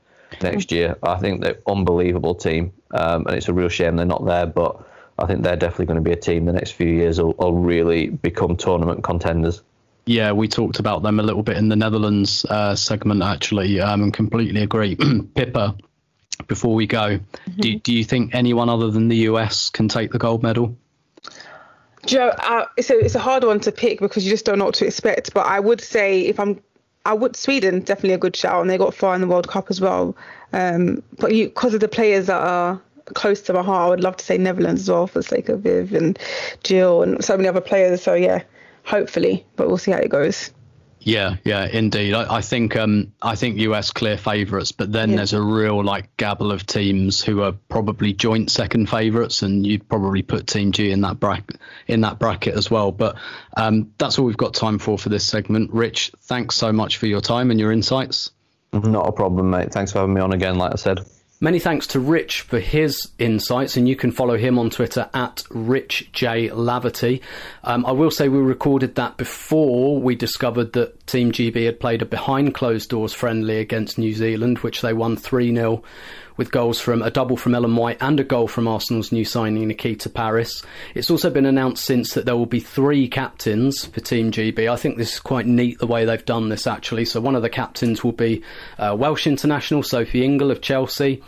[0.42, 0.96] next year.
[1.03, 4.46] I think they're an unbelievable team, um, and it's a real shame they're not there.
[4.46, 4.82] But
[5.18, 7.55] I think they're definitely going to be a team the next few years will, will
[7.55, 9.62] really become tournament contenders.
[10.09, 14.05] Yeah, we talked about them a little bit in the Netherlands uh, segment actually, um,
[14.05, 14.97] and completely agree.
[15.35, 15.77] Pippa,
[16.47, 17.61] before we go, mm-hmm.
[17.61, 20.75] do, do you think anyone other than the US can take the gold medal?
[22.07, 24.65] Joe, uh, it's a it's a hard one to pick because you just don't know
[24.65, 25.35] what to expect.
[25.35, 26.63] But I would say if I'm,
[27.05, 29.67] I would Sweden definitely a good shout, and they got far in the World Cup
[29.69, 30.17] as well.
[30.55, 32.81] Um, but because of the players that are
[33.13, 35.51] close to my heart, I would love to say Netherlands as well for the sake
[35.51, 36.19] of Viv and
[36.65, 38.03] Jill and so many other players.
[38.03, 38.43] So yeah,
[38.89, 40.51] hopefully, but we'll see how it goes.
[41.01, 42.12] Yeah, yeah, indeed.
[42.12, 45.16] I, I think um, I think US clear favourites, but then yeah.
[45.16, 49.89] there's a real like gabble of teams who are probably joint second favourites, and you'd
[49.89, 52.91] probably put Team G in that bracket in that bracket as well.
[52.91, 53.16] But
[53.57, 55.72] um, that's all we've got time for for this segment.
[55.72, 58.32] Rich, thanks so much for your time and your insights.
[58.72, 59.72] Not a problem, mate.
[59.72, 60.59] Thanks for having me on again.
[60.59, 61.01] Like I said.
[61.41, 65.45] Many thanks to Rich for his insights, and you can follow him on Twitter at
[65.51, 67.20] Rich J Laverty.
[67.62, 72.03] Um, I will say we recorded that before we discovered that Team GB had played
[72.03, 75.84] a behind closed doors friendly against New Zealand, which they won 3 0
[76.39, 79.68] with goals from a double from Ellen White and a goal from Arsenal's new signing
[79.68, 80.62] Nikita Parris.
[80.95, 84.72] It's also been announced since that there will be three captains for Team GB.
[84.72, 87.05] I think this is quite neat the way they've done this actually.
[87.05, 88.43] So one of the captains will be
[88.78, 91.22] uh, Welsh international Sophie Ingle of Chelsea.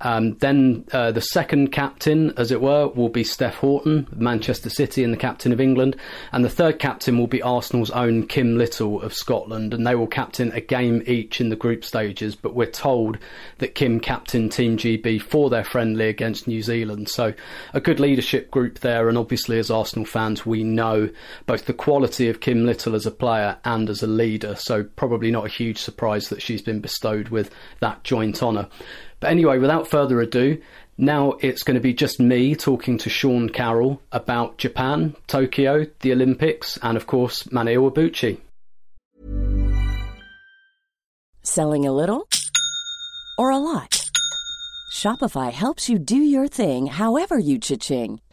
[0.00, 5.04] Um, then uh, the second captain, as it were, will be Steph Houghton, Manchester City,
[5.04, 5.96] and the captain of England.
[6.32, 10.06] And the third captain will be Arsenal's own Kim Little of Scotland, and they will
[10.06, 12.34] captain a game each in the group stages.
[12.34, 13.18] But we're told
[13.58, 17.08] that Kim captained Team GB for their friendly against New Zealand.
[17.08, 17.32] So
[17.72, 21.08] a good leadership group there, and obviously as Arsenal fans, we know
[21.46, 24.56] both the quality of Kim Little as a player and as a leader.
[24.56, 28.68] So probably not a huge surprise that she's been bestowed with that joint honour.
[29.24, 30.60] But anyway, without further ado,
[30.98, 36.12] now it's going to be just me talking to Sean Carroll about Japan, Tokyo, the
[36.12, 38.36] Olympics, and of course, Mana Iwabuchi.
[41.40, 42.28] Selling a little
[43.38, 44.10] or a lot?
[44.92, 48.20] Shopify helps you do your thing however you cha-ching.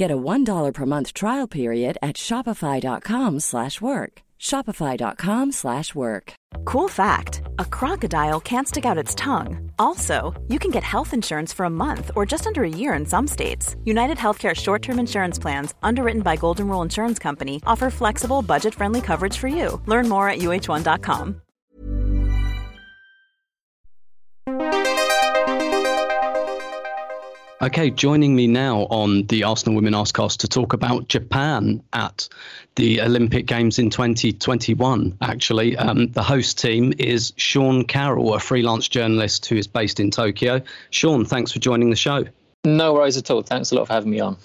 [0.00, 4.22] Get a $1 per month trial period at shopify.com slash work.
[4.38, 6.32] Shopify.com slash work.
[6.64, 9.70] Cool fact, a crocodile can't stick out its tongue.
[9.78, 13.04] Also, you can get health insurance for a month or just under a year in
[13.04, 13.76] some states.
[13.84, 19.36] United Healthcare short-term insurance plans underwritten by Golden Rule Insurance Company offer flexible, budget-friendly coverage
[19.36, 19.82] for you.
[19.84, 21.42] Learn more at uh1.com.
[27.62, 32.26] Okay, joining me now on the Arsenal Women Arsecast to talk about Japan at
[32.76, 35.18] the Olympic Games in 2021.
[35.20, 40.10] Actually, um, the host team is Sean Carroll, a freelance journalist who is based in
[40.10, 40.62] Tokyo.
[40.88, 42.24] Sean, thanks for joining the show.
[42.64, 43.42] No worries at all.
[43.42, 44.38] Thanks a lot for having me on.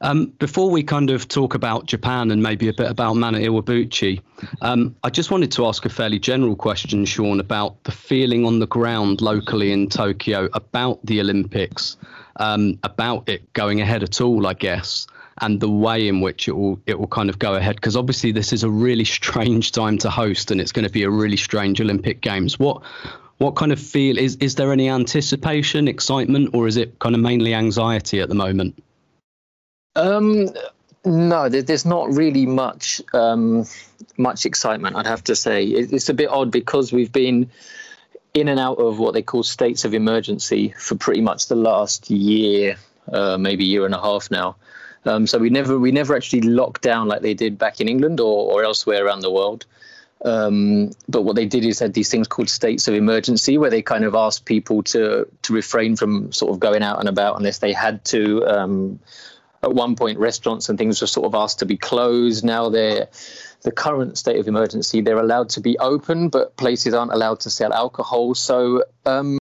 [0.00, 4.22] Um, before we kind of talk about Japan and maybe a bit about Mana Iwabuchi,
[4.62, 8.60] um, I just wanted to ask a fairly general question, Sean, about the feeling on
[8.60, 11.98] the ground locally in Tokyo about the Olympics
[12.40, 15.06] um, about it going ahead at all, I guess,
[15.40, 17.76] and the way in which it will it will kind of go ahead.
[17.76, 21.04] Because obviously this is a really strange time to host, and it's going to be
[21.04, 22.58] a really strange Olympic Games.
[22.58, 22.82] What
[23.38, 27.20] what kind of feel is is there any anticipation, excitement, or is it kind of
[27.20, 28.82] mainly anxiety at the moment?
[29.94, 30.48] Um,
[31.04, 33.66] no, there's not really much um,
[34.16, 34.96] much excitement.
[34.96, 37.50] I'd have to say it's a bit odd because we've been
[38.34, 42.10] in and out of what they call states of emergency for pretty much the last
[42.10, 42.76] year,
[43.12, 44.56] uh, maybe year and a half now.
[45.06, 48.20] Um, so we never we never actually locked down like they did back in England
[48.20, 49.64] or, or elsewhere around the world.
[50.22, 53.80] Um, but what they did is had these things called states of emergency, where they
[53.80, 57.58] kind of asked people to to refrain from sort of going out and about unless
[57.58, 58.46] they had to.
[58.46, 59.00] Um,
[59.62, 62.44] at one point, restaurants and things were sort of asked to be closed.
[62.44, 63.08] Now they're
[63.62, 67.50] the current state of emergency, they're allowed to be open, but places aren't allowed to
[67.50, 68.34] sell alcohol.
[68.34, 69.38] So, um,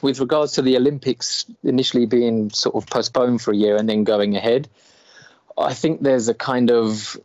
[0.00, 4.04] with regards to the Olympics initially being sort of postponed for a year and then
[4.04, 4.68] going ahead,
[5.58, 7.16] I think there's a kind of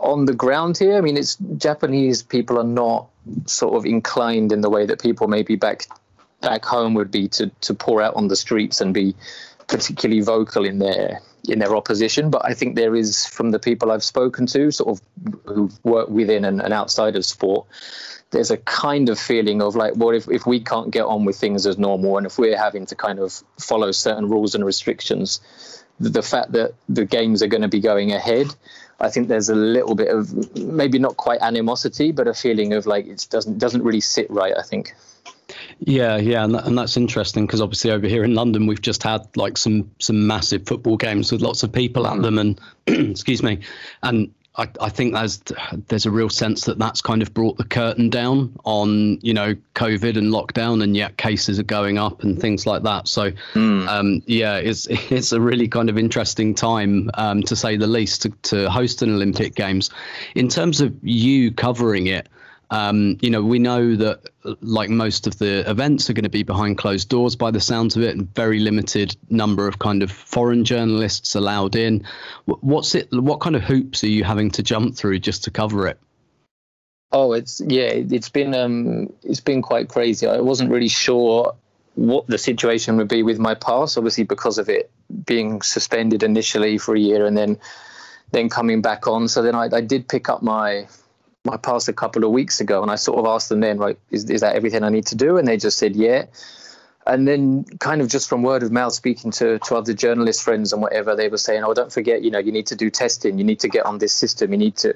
[0.00, 0.96] on the ground here.
[0.96, 3.08] I mean, it's Japanese people are not
[3.46, 5.86] sort of inclined in the way that people maybe back
[6.40, 9.14] back home would be to to pour out on the streets and be
[9.72, 12.30] particularly vocal in their in their opposition.
[12.30, 15.02] But I think there is, from the people I've spoken to, sort of
[15.46, 17.66] who work within and, and outside of sport,
[18.30, 21.36] there's a kind of feeling of like, well, if, if we can't get on with
[21.36, 25.40] things as normal and if we're having to kind of follow certain rules and restrictions,
[25.98, 28.46] the, the fact that the games are going to be going ahead,
[29.00, 32.86] I think there's a little bit of maybe not quite animosity, but a feeling of
[32.86, 34.54] like it doesn't doesn't really sit right.
[34.56, 34.94] I think.
[35.80, 39.02] Yeah, yeah, and, that, and that's interesting because obviously over here in London we've just
[39.02, 43.42] had like some some massive football games with lots of people at them, and excuse
[43.42, 43.60] me,
[44.02, 45.42] and I, I think there's
[45.88, 49.54] there's a real sense that that's kind of brought the curtain down on you know
[49.74, 53.08] COVID and lockdown, and yet cases are going up and things like that.
[53.08, 53.88] So mm.
[53.88, 58.22] um, yeah, it's it's a really kind of interesting time um, to say the least
[58.22, 59.90] to, to host an Olympic Games.
[60.34, 62.28] In terms of you covering it,
[62.72, 64.30] um, you know, we know that
[64.62, 67.96] like most of the events are going to be behind closed doors by the sounds
[67.96, 72.06] of it, and very limited number of kind of foreign journalists allowed in.
[72.46, 73.12] What's it?
[73.12, 76.00] What kind of hoops are you having to jump through just to cover it?
[77.12, 80.26] Oh, it's yeah, it's been um, it's been quite crazy.
[80.26, 81.54] I wasn't really sure
[81.94, 84.90] what the situation would be with my pass, obviously because of it
[85.26, 87.58] being suspended initially for a year and then
[88.30, 89.28] then coming back on.
[89.28, 90.86] So then I, I did pick up my
[91.44, 93.98] my past a couple of weeks ago, and I sort of asked them then, right,
[94.10, 95.38] is, is that everything I need to do?
[95.38, 96.26] And they just said, yeah.
[97.06, 100.72] and then kind of just from word of mouth speaking to, to other journalist friends
[100.72, 103.38] and whatever they were saying oh don't forget you know you need to do testing
[103.38, 104.94] you need to get on this system you need to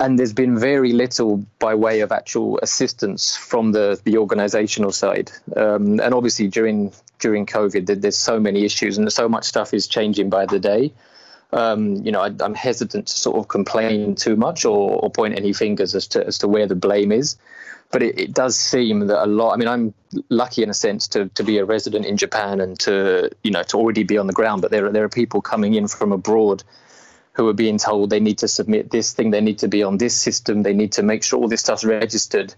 [0.00, 5.30] and there's been very little by way of actual assistance from the the organizational side
[5.56, 9.86] um, and obviously during during covid there's so many issues and so much stuff is
[9.86, 10.92] changing by the day
[11.56, 15.36] um, you know I, am hesitant to sort of complain too much or, or point
[15.36, 17.36] any fingers as to as to where the blame is
[17.90, 19.52] but it, it, does seem that a lot.
[19.52, 19.94] I mean, I'm
[20.28, 23.62] lucky in a sense to to be a resident in Japan and to you know
[23.64, 24.62] to already be on the ground.
[24.62, 26.64] But there there are people coming in from abroad
[27.34, 29.98] who are being told they need to submit this thing, they need to be on
[29.98, 32.54] this system, they need to make sure all this stuff's registered.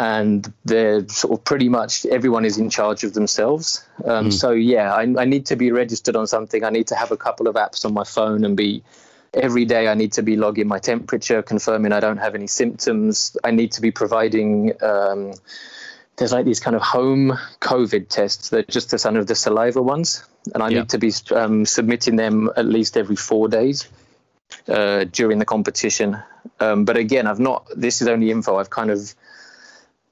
[0.00, 3.84] And they're sort of pretty much everyone is in charge of themselves.
[4.04, 4.32] Um, mm.
[4.32, 6.64] So yeah, I, I need to be registered on something.
[6.64, 8.82] I need to have a couple of apps on my phone and be
[9.34, 13.36] every day I need to be logging my temperature, confirming I don't have any symptoms.
[13.44, 14.72] I need to be providing.
[14.82, 15.34] Um,
[16.16, 19.82] there's like these kind of home COVID tests that just the kind of the saliva
[19.82, 20.24] ones,
[20.54, 20.80] and I yeah.
[20.80, 23.88] need to be um, submitting them at least every four days
[24.68, 26.18] uh, during the competition.
[26.58, 27.66] Um, but again, I've not.
[27.74, 29.14] This is only info I've kind of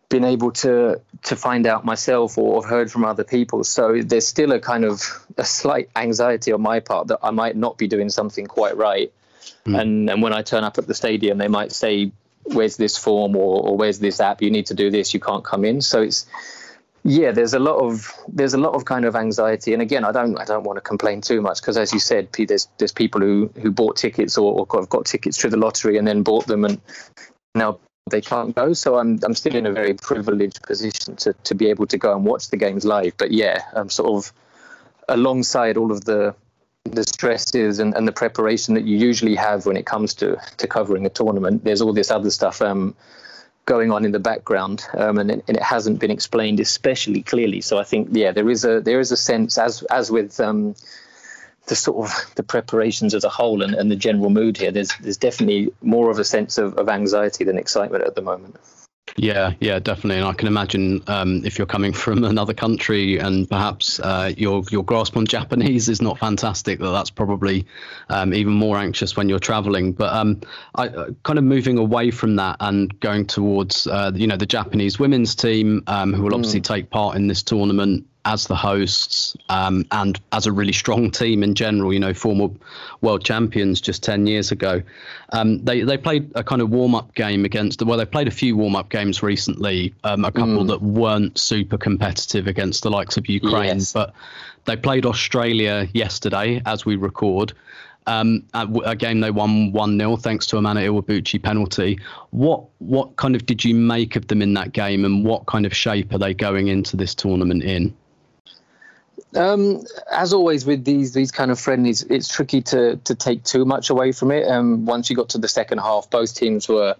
[0.08, 3.64] been able to to find out myself or heard from other people.
[3.64, 5.02] So there's still a kind of
[5.36, 9.12] a slight anxiety on my part that I might not be doing something quite right.
[9.66, 9.80] Mm.
[9.80, 12.10] And and when I turn up at the stadium, they might say,
[12.44, 14.40] "Where's this form?" or, or "Where's this app?
[14.40, 15.12] You need to do this.
[15.12, 16.26] You can't come in." So it's
[17.04, 20.12] yeah, there's a lot of there's a lot of kind of anxiety, and again, I
[20.12, 23.20] don't I don't want to complain too much because, as you said, there's there's people
[23.20, 26.64] who who bought tickets or, or got tickets through the lottery and then bought them
[26.64, 26.80] and
[27.54, 27.78] now
[28.10, 28.72] they can't go.
[28.72, 32.14] So I'm I'm still in a very privileged position to to be able to go
[32.14, 33.14] and watch the games live.
[33.16, 34.32] But yeah, I'm sort of
[35.08, 36.34] alongside all of the
[36.84, 40.66] the stresses and, and the preparation that you usually have when it comes to to
[40.66, 41.64] covering a tournament.
[41.64, 42.94] There's all this other stuff um,
[43.66, 47.60] going on in the background, um, and, it, and it hasn't been explained especially clearly.
[47.60, 50.74] So I think yeah, there is a there is a sense as as with um,
[51.68, 54.92] the sort of the preparations as a whole and, and the general mood here, there's
[55.00, 58.56] there's definitely more of a sense of, of anxiety than excitement at the moment.
[59.16, 63.48] Yeah, yeah, definitely, and I can imagine um, if you're coming from another country and
[63.48, 67.66] perhaps uh, your your grasp on Japanese is not fantastic, that that's probably
[68.10, 69.92] um, even more anxious when you're traveling.
[69.92, 70.40] But um,
[70.74, 74.46] I uh, kind of moving away from that and going towards uh, you know the
[74.46, 76.64] Japanese women's team um, who will obviously mm.
[76.64, 81.42] take part in this tournament as the hosts um, and as a really strong team
[81.42, 82.48] in general, you know, former
[83.00, 84.82] world champions just 10 years ago.
[85.30, 88.30] Um, they, they played a kind of warm up game against, well, they played a
[88.30, 90.66] few warm up games recently, um, a couple mm.
[90.68, 93.94] that weren't super competitive against the likes of Ukraine, yes.
[93.94, 94.12] but
[94.66, 97.54] they played Australia yesterday as we record.
[98.06, 101.98] Um, a game they won one 0 thanks to a Mana Iwabuchi penalty.
[102.30, 105.66] What what kind of did you make of them in that game, and what kind
[105.66, 107.94] of shape are they going into this tournament in?
[109.34, 113.64] Um, as always with these these kind of friendlies, it's tricky to to take too
[113.64, 114.48] much away from it.
[114.48, 116.96] Um, once you got to the second half, both teams were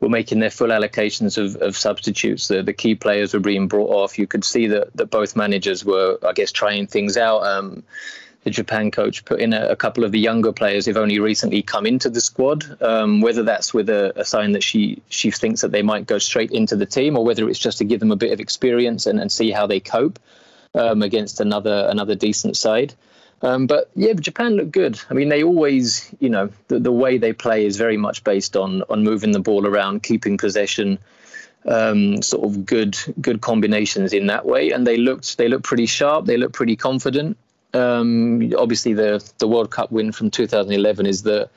[0.00, 2.48] were making their full allocations of, of substitutes.
[2.48, 4.18] The the key players were being brought off.
[4.18, 7.44] You could see that that both managers were, I guess, trying things out.
[7.44, 7.82] Um,
[8.44, 11.60] the Japan coach put in a, a, couple of the younger players who've only recently
[11.60, 12.64] come into the squad.
[12.82, 16.18] Um, whether that's with a, a, sign that she she thinks that they might go
[16.18, 19.06] straight into the team, or whether it's just to give them a bit of experience
[19.06, 20.18] and, and see how they cope
[20.74, 22.94] um, against another another decent side.
[23.42, 25.00] Um, but yeah, Japan looked good.
[25.08, 28.56] I mean, they always, you know, the, the way they play is very much based
[28.56, 30.98] on on moving the ball around, keeping possession,
[31.66, 34.70] um, sort of good good combinations in that way.
[34.70, 36.26] And they looked they looked pretty sharp.
[36.26, 37.36] They looked pretty confident.
[37.72, 41.48] Um, obviously, the the World Cup win from 2011 is the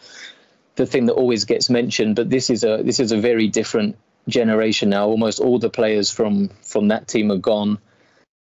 [0.76, 2.16] the thing that always gets mentioned.
[2.16, 3.98] But this is a this is a very different
[4.30, 5.08] generation now.
[5.08, 7.80] Almost all the players from from that team are gone.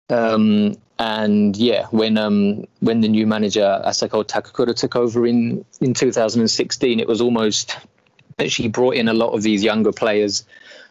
[0.09, 5.93] Um, and yeah, when um, when the new manager Asako Takakura took over in in
[5.93, 7.77] 2016, it was almost
[8.37, 10.43] that she brought in a lot of these younger players,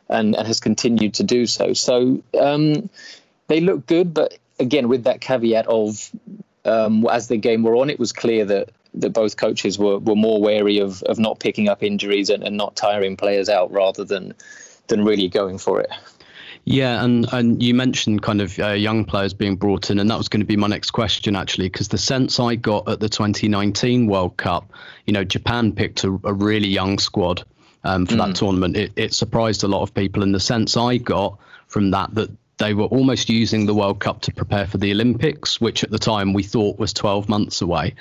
[0.08, 1.72] and, and has continued to do so.
[1.72, 2.88] So um,
[3.48, 6.10] they look good, but again, with that caveat of
[6.64, 10.16] um, as the game were on, it was clear that that both coaches were, were
[10.16, 14.04] more wary of, of not picking up injuries and, and not tiring players out rather
[14.04, 14.32] than
[14.86, 15.90] than really going for it.
[16.70, 20.18] Yeah, and, and you mentioned kind of uh, young players being brought in, and that
[20.18, 23.08] was going to be my next question actually, because the sense I got at the
[23.08, 24.70] 2019 World Cup,
[25.06, 27.42] you know, Japan picked a, a really young squad
[27.84, 28.18] um, for mm.
[28.18, 28.76] that tournament.
[28.76, 31.38] It, it surprised a lot of people, and the sense I got
[31.68, 35.62] from that that they were almost using the World Cup to prepare for the Olympics,
[35.62, 37.94] which at the time we thought was 12 months away.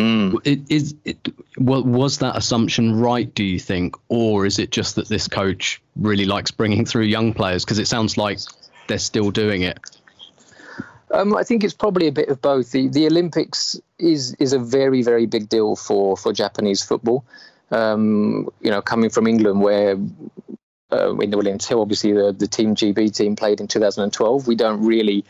[0.00, 0.40] Mm.
[0.44, 1.28] It, is it,
[1.58, 3.32] was that assumption right?
[3.34, 7.34] Do you think, or is it just that this coach really likes bringing through young
[7.34, 7.64] players?
[7.64, 8.38] Because it sounds like
[8.88, 9.78] they're still doing it.
[11.12, 12.70] Um, I think it's probably a bit of both.
[12.70, 17.24] The the Olympics is is a very very big deal for for Japanese football.
[17.70, 19.98] Um, you know, coming from England, where
[20.92, 24.46] uh, in the Williams Hill, obviously the the Team GB team played in 2012.
[24.46, 25.24] We don't really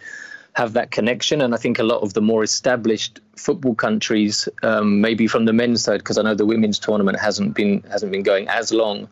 [0.55, 5.01] have that connection, and I think a lot of the more established football countries, um,
[5.01, 8.23] maybe from the men's side, because I know the women's tournament hasn't been hasn't been
[8.23, 9.09] going as long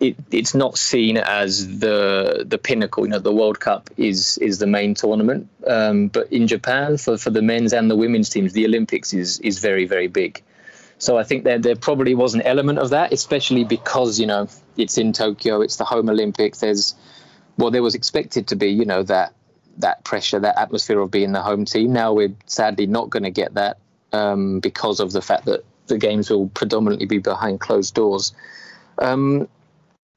[0.00, 3.04] it, it's not seen as the the pinnacle.
[3.04, 7.16] You know, the World Cup is is the main tournament, um, but in Japan, for,
[7.16, 10.42] for the men's and the women's teams, the Olympics is is very very big.
[10.98, 14.48] So I think there there probably was an element of that, especially because you know
[14.76, 16.60] it's in Tokyo, it's the home Olympics.
[16.60, 16.94] There's
[17.56, 19.32] well, there was expected to be you know that
[19.78, 21.92] that pressure, that atmosphere of being the home team.
[21.92, 23.78] Now we're sadly not going to get that
[24.12, 28.34] um, because of the fact that the games will predominantly be behind closed doors.
[28.98, 29.48] Um,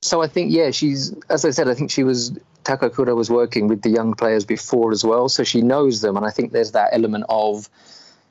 [0.02, 2.32] so I think, yeah, she's, as I said, I think she was,
[2.64, 5.30] Takakura was working with the young players before as well.
[5.30, 6.16] So she knows them.
[6.18, 7.70] And I think there's that element of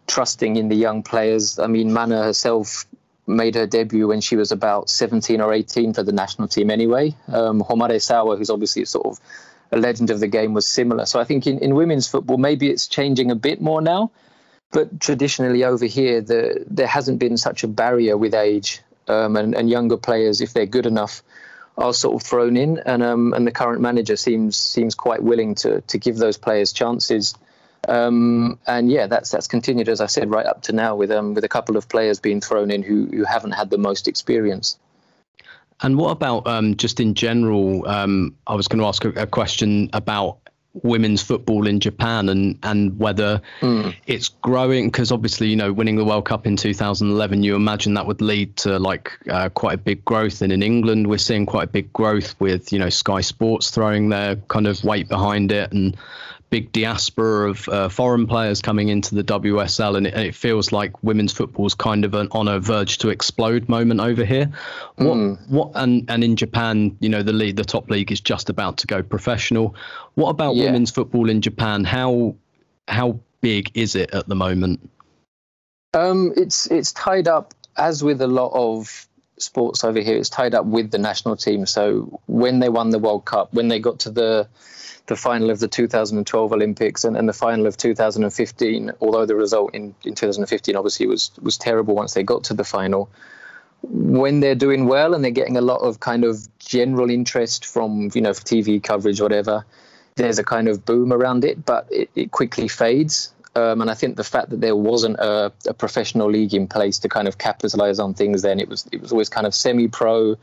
[0.06, 1.58] trusting in the young players.
[1.58, 2.86] I mean, Mana herself
[3.26, 7.14] made her debut when she was about 17 or 18 for the national team anyway.
[7.28, 9.20] Um, Homare Sawa, who's obviously sort of
[9.70, 11.06] a legend of the game, was similar.
[11.06, 14.10] So I think in, in women's football, maybe it's changing a bit more now.
[14.70, 19.54] But traditionally over here, the, there hasn't been such a barrier with age um, and,
[19.54, 21.22] and younger players, if they're good enough,
[21.78, 25.54] are sort of thrown in, and um, and the current manager seems seems quite willing
[25.54, 27.34] to to give those players chances.
[27.86, 31.34] Um, and yeah, that's that's continued as I said right up to now with um
[31.34, 34.76] with a couple of players being thrown in who who haven't had the most experience.
[35.80, 37.86] And what about um, just in general?
[37.86, 40.38] Um, I was going to ask a, a, question about
[40.82, 43.94] women's football in Japan and and whether mm.
[44.06, 48.06] it's growing because obviously you know winning the World Cup in 2011 you imagine that
[48.06, 51.64] would lead to like uh, quite a big growth and in England we're seeing quite
[51.64, 55.72] a big growth with you know Sky Sports throwing their kind of weight behind it
[55.72, 55.96] and
[56.50, 61.02] big diaspora of uh, foreign players coming into the WSL, and it, it, feels like
[61.02, 64.50] women's football is kind of an on a verge to explode moment over here.
[64.96, 65.50] What mm.
[65.50, 68.78] what and and in Japan, you know, the league, the top league is just about
[68.78, 69.74] to go professional.
[70.14, 70.66] What about yeah.
[70.66, 71.84] women's football in Japan?
[71.84, 72.34] How
[72.86, 74.88] how big is it at the moment?
[75.94, 79.08] Um, it's it's tied up as with a lot of
[79.40, 80.16] sports over here.
[80.16, 81.66] It's tied up with the national team.
[81.66, 84.48] So when they won the World Cup, when they got to the
[85.06, 89.74] the final of the 2012 Olympics and, and the final of 2015, although the result
[89.74, 93.08] in, in 2015 obviously was was terrible once they got to the final.
[93.82, 98.10] When they're doing well and they're getting a lot of kind of general interest from
[98.14, 99.64] you know TV coverage, whatever,
[100.16, 103.32] there's a kind of boom around it, but it, it quickly fades.
[103.54, 107.00] Um, and I think the fact that there wasn't a, a professional league in place
[107.00, 110.36] to kind of capitalize on things, then it was it was always kind of semi-pro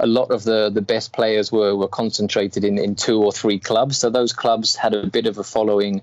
[0.00, 3.58] a lot of the, the best players were, were concentrated in, in two or three
[3.58, 3.98] clubs.
[3.98, 6.02] So those clubs had a bit of a following.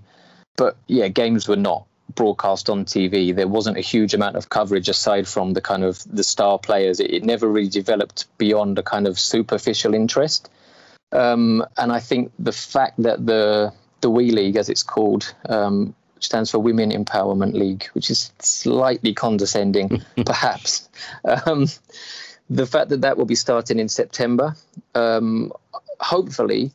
[0.57, 3.33] But yeah, games were not broadcast on TV.
[3.33, 6.99] There wasn't a huge amount of coverage aside from the kind of the star players.
[6.99, 10.49] It, it never really developed beyond a kind of superficial interest.
[11.11, 15.95] Um, and I think the fact that the the WE League, as it's called, um,
[16.19, 20.89] stands for Women Empowerment League, which is slightly condescending, perhaps.
[21.23, 21.67] Um,
[22.49, 24.55] the fact that that will be starting in September,
[24.93, 25.51] um,
[25.99, 26.71] hopefully,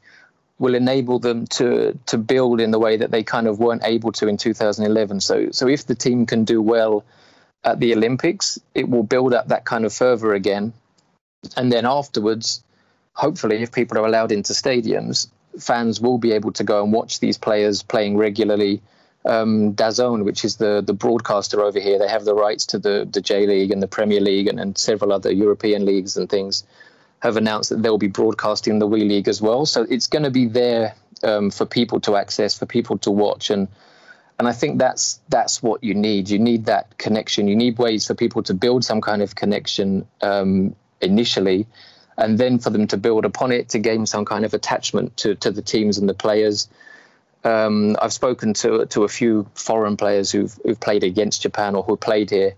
[0.59, 4.12] will enable them to to build in the way that they kind of weren't able
[4.12, 5.20] to in 2011.
[5.20, 7.05] So so if the team can do well
[7.64, 10.72] at the Olympics, it will build up that kind of fervor again,
[11.57, 12.62] and then afterwards,
[13.14, 15.28] hopefully, if people are allowed into stadiums,
[15.59, 18.82] fans will be able to go and watch these players playing regularly
[19.24, 23.06] um, DAZN, which is the the broadcaster over here, they have the rights to the
[23.10, 26.64] the J League and the Premier League and, and several other European leagues and things.
[27.20, 30.30] Have announced that they'll be broadcasting the WE League as well, so it's going to
[30.30, 33.68] be there um, for people to access, for people to watch, and
[34.38, 36.30] and I think that's that's what you need.
[36.30, 37.46] You need that connection.
[37.46, 41.66] You need ways for people to build some kind of connection um, initially,
[42.16, 45.34] and then for them to build upon it to gain some kind of attachment to
[45.34, 46.70] to the teams and the players
[47.45, 51.82] um, I've spoken to to a few foreign players who've who've played against Japan or
[51.82, 52.55] who played here,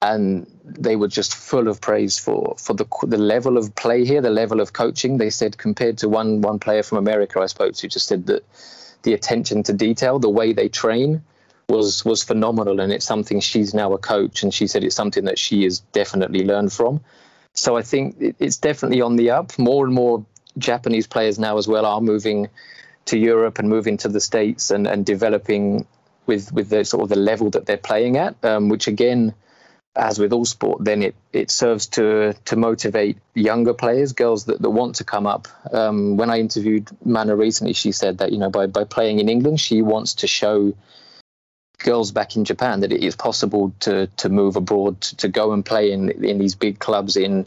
[0.00, 4.22] and they were just full of praise for for the the level of play here,
[4.22, 5.18] the level of coaching.
[5.18, 8.44] They said compared to one one player from America I spoke to, just said that
[9.02, 11.22] the attention to detail, the way they train,
[11.68, 15.24] was was phenomenal, and it's something she's now a coach, and she said it's something
[15.24, 17.00] that she has definitely learned from.
[17.54, 19.58] So I think it's definitely on the up.
[19.58, 20.24] More and more
[20.56, 22.48] Japanese players now as well are moving
[23.06, 25.86] to Europe and moving to the States and, and developing
[26.26, 29.34] with with the sort of the level that they're playing at, um, which again
[29.94, 34.62] as with all sport, then it, it serves to to motivate younger players, girls that,
[34.62, 35.48] that want to come up.
[35.70, 39.28] Um, when I interviewed Mana recently, she said that you know by by playing in
[39.28, 40.74] England, she wants to show
[41.82, 45.52] girls back in Japan that it is possible to to move abroad, to, to go
[45.52, 47.46] and play in in these big clubs in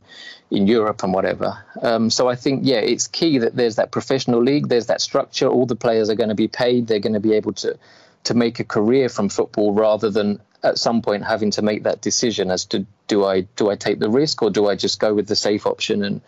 [0.51, 1.57] in Europe and whatever.
[1.81, 5.47] Um, so I think yeah, it's key that there's that professional league, there's that structure.
[5.47, 6.87] All the players are going to be paid.
[6.87, 7.77] They're going to be able to
[8.25, 12.01] to make a career from football rather than at some point having to make that
[12.01, 15.13] decision as to do I do I take the risk or do I just go
[15.13, 16.21] with the safe option and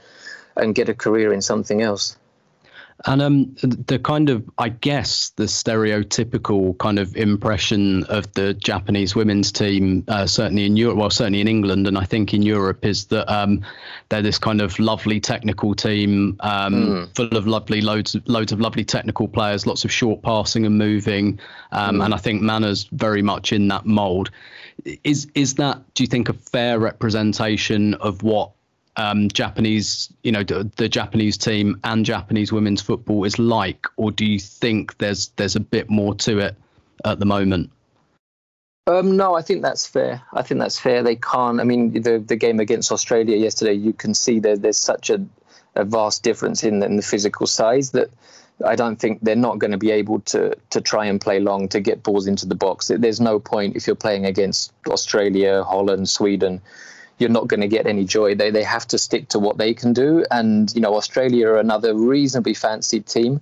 [0.55, 2.17] and get a career in something else.
[3.05, 9.15] And um, the kind of, I guess, the stereotypical kind of impression of the Japanese
[9.15, 12.83] women's team, uh, certainly in Europe, well, certainly in England, and I think in Europe,
[12.83, 13.63] is that um,
[14.09, 17.15] they're this kind of lovely technical team, um, mm.
[17.15, 20.77] full of lovely loads, of, loads of lovely technical players, lots of short passing and
[20.79, 21.37] moving,
[21.71, 22.03] mm.
[22.03, 24.31] and I think Mana's very much in that mould.
[25.03, 28.51] Is is that, do you think, a fair representation of what
[28.97, 34.11] um, Japanese, you know, the, the, Japanese team and Japanese women's football is like, or
[34.11, 36.55] do you think there's there's a bit more to it
[37.05, 37.69] at the moment?
[38.87, 40.21] Um, no, I think that's fair.
[40.33, 41.03] I think that's fair.
[41.03, 41.59] They can't.
[41.59, 45.23] I mean, the the game against Australia yesterday, you can see that there's such a,
[45.75, 48.09] a vast difference in, in the physical size that
[48.65, 51.67] I don't think they're not going to be able to to try and play long
[51.69, 52.87] to get balls into the box.
[52.87, 56.61] There's no point if you're playing against Australia, Holland, Sweden
[57.17, 58.35] you're not going to get any joy.
[58.35, 60.25] They they have to stick to what they can do.
[60.29, 63.41] And you know, Australia are another reasonably fancied team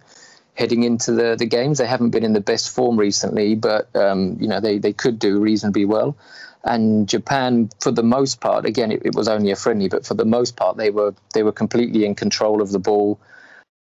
[0.53, 1.77] heading into the the games.
[1.77, 5.19] They haven't been in the best form recently, but um, you know they they could
[5.19, 6.17] do reasonably well.
[6.63, 10.15] And Japan, for the most part, again, it, it was only a friendly, but for
[10.15, 13.19] the most part, they were they were completely in control of the ball.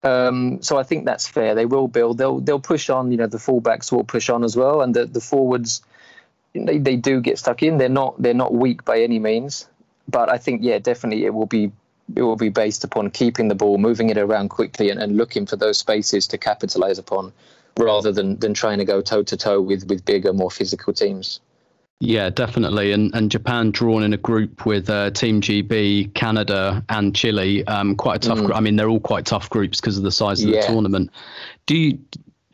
[0.01, 1.55] Um, so I think that's fair.
[1.55, 2.17] They will build.
[2.17, 3.11] They'll they'll push on.
[3.11, 5.81] You know, the fullbacks will push on as well, and the the forwards.
[6.53, 7.77] They, they do get stuck in.
[7.77, 9.67] They're not they're not weak by any means
[10.09, 11.71] but I think yeah, definitely it will be
[12.15, 15.45] it will be based upon keeping the ball, moving it around quickly, and, and looking
[15.45, 17.31] for those spaces to capitalize upon,
[17.77, 21.39] rather than than trying to go toe to toe with with bigger, more physical teams.
[22.01, 22.93] Yeah, definitely.
[22.93, 27.65] And and Japan drawn in a group with uh, Team GB, Canada, and Chile.
[27.67, 28.39] Um, quite a tough.
[28.39, 28.55] Mm.
[28.55, 30.61] I mean, they're all quite tough groups because of the size of yeah.
[30.61, 31.11] the tournament.
[31.65, 31.99] Do you?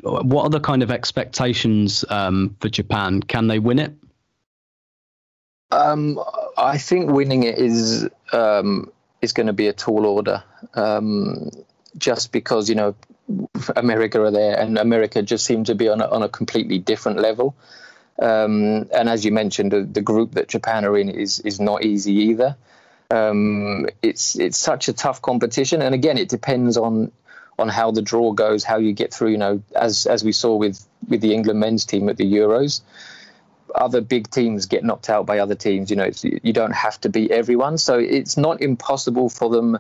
[0.01, 3.23] What are the kind of expectations um, for Japan?
[3.23, 3.93] Can they win it?
[5.71, 6.19] Um,
[6.57, 8.91] I think winning it is um,
[9.21, 10.43] is going to be a tall order,
[10.73, 11.49] um,
[11.97, 12.95] just because you know
[13.75, 17.19] America are there, and America just seem to be on a, on a completely different
[17.19, 17.55] level.
[18.21, 21.83] Um, and as you mentioned, the, the, group that Japan are in is is not
[21.83, 22.55] easy either.
[23.11, 27.11] Um, it's it's such a tough competition, and again, it depends on
[27.59, 29.31] on how the draw goes, how you get through.
[29.31, 32.81] You know, as as we saw with with the England men's team at the Euros
[33.76, 35.89] other big teams get knocked out by other teams.
[35.89, 39.78] You know, you don't have to beat everyone, so it's not impossible for them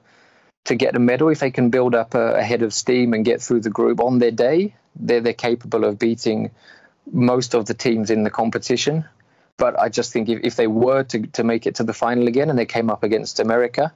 [0.65, 3.23] to get a medal if they can build up a, a head of steam and
[3.23, 4.75] get through the group on their day.
[4.95, 6.51] They're they're capable of beating
[7.11, 9.05] most of the teams in the competition.
[9.57, 12.27] But I just think if, if they were to, to make it to the final
[12.27, 13.93] again and they came up against America,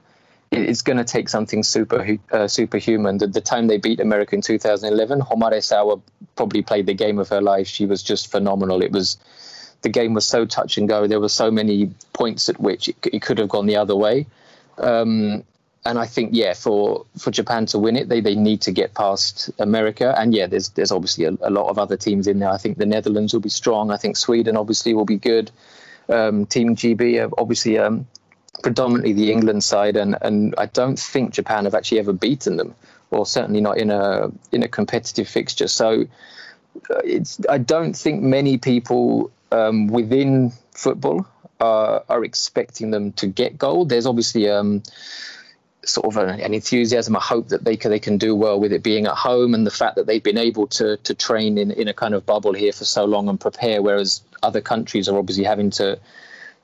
[0.50, 3.18] it's going to take something super uh, superhuman.
[3.18, 6.00] The, the time they beat America in 2011, Homare Sawa
[6.34, 7.68] probably played the game of her life.
[7.68, 8.82] She was just phenomenal.
[8.82, 9.18] It was
[9.82, 11.06] the game was so touch and go.
[11.06, 14.26] There were so many points at which it, it could have gone the other way.
[14.78, 15.44] Um,
[15.86, 18.92] and I think, yeah, for, for Japan to win it, they, they need to get
[18.94, 20.14] past America.
[20.18, 22.50] And yeah, there's there's obviously a, a lot of other teams in there.
[22.50, 23.90] I think the Netherlands will be strong.
[23.90, 25.50] I think Sweden obviously will be good.
[26.08, 28.06] Um, Team GB, obviously um,
[28.62, 32.74] predominantly the England side, and, and I don't think Japan have actually ever beaten them,
[33.10, 35.68] or certainly not in a in a competitive fixture.
[35.68, 36.02] So
[36.90, 41.26] uh, it's I don't think many people um, within football
[41.60, 43.88] uh, are expecting them to get gold.
[43.88, 44.82] There's obviously um,
[45.84, 48.82] sort of an, enthusiasm, a hope that they can, they can do well with it
[48.82, 51.88] being at home, and the fact that they've been able to to train in, in
[51.88, 55.44] a kind of bubble here for so long and prepare, whereas other countries are obviously
[55.44, 55.98] having to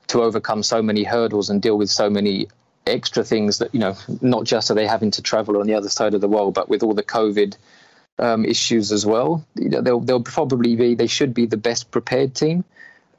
[0.07, 2.47] to overcome so many hurdles and deal with so many
[2.85, 5.89] extra things that you know not just are they having to travel on the other
[5.89, 7.55] side of the world, but with all the COVID
[8.19, 9.45] um, issues as well.
[9.55, 12.63] You know, they'll they'll probably be they should be the best prepared team.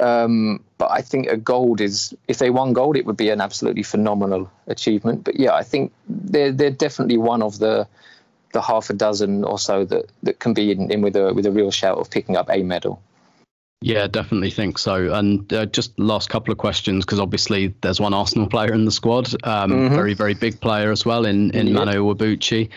[0.00, 3.40] Um, but I think a gold is if they won gold, it would be an
[3.40, 5.24] absolutely phenomenal achievement.
[5.24, 7.86] But yeah, I think they're they're definitely one of the
[8.52, 11.46] the half a dozen or so that, that can be in, in with a with
[11.46, 13.02] a real shout of picking up a medal.
[13.80, 15.12] Yeah, definitely think so.
[15.12, 18.90] And uh, just last couple of questions because obviously there's one Arsenal player in the
[18.90, 19.94] squad, um, mm-hmm.
[19.94, 22.70] very very big player as well in in Mana Iwabuchi.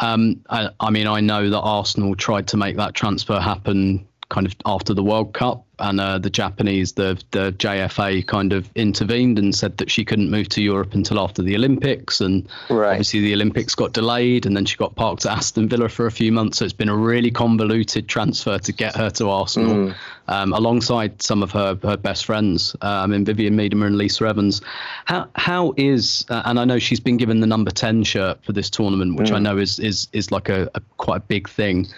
[0.00, 4.46] Um, I, I, mean, I know that Arsenal tried to make that transfer happen kind
[4.46, 9.38] of after the World Cup, and uh, the Japanese, the the JFA, kind of intervened
[9.38, 12.92] and said that she couldn't move to Europe until after the Olympics, and right.
[12.92, 16.12] obviously the Olympics got delayed, and then she got parked at Aston Villa for a
[16.12, 16.58] few months.
[16.58, 19.94] So it's been a really convoluted transfer to get her to Arsenal, mm.
[20.28, 22.74] um, alongside some of her her best friends.
[22.80, 24.62] Uh, I mean Vivianne Miedema and Lisa Evans.
[25.06, 28.52] How how is uh, and I know she's been given the number ten shirt for
[28.52, 29.36] this tournament, which mm.
[29.36, 31.88] I know is is is like a, a quite a big thing.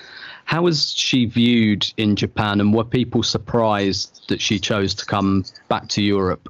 [0.52, 5.46] How was she viewed in Japan, and were people surprised that she chose to come
[5.68, 6.46] back to Europe?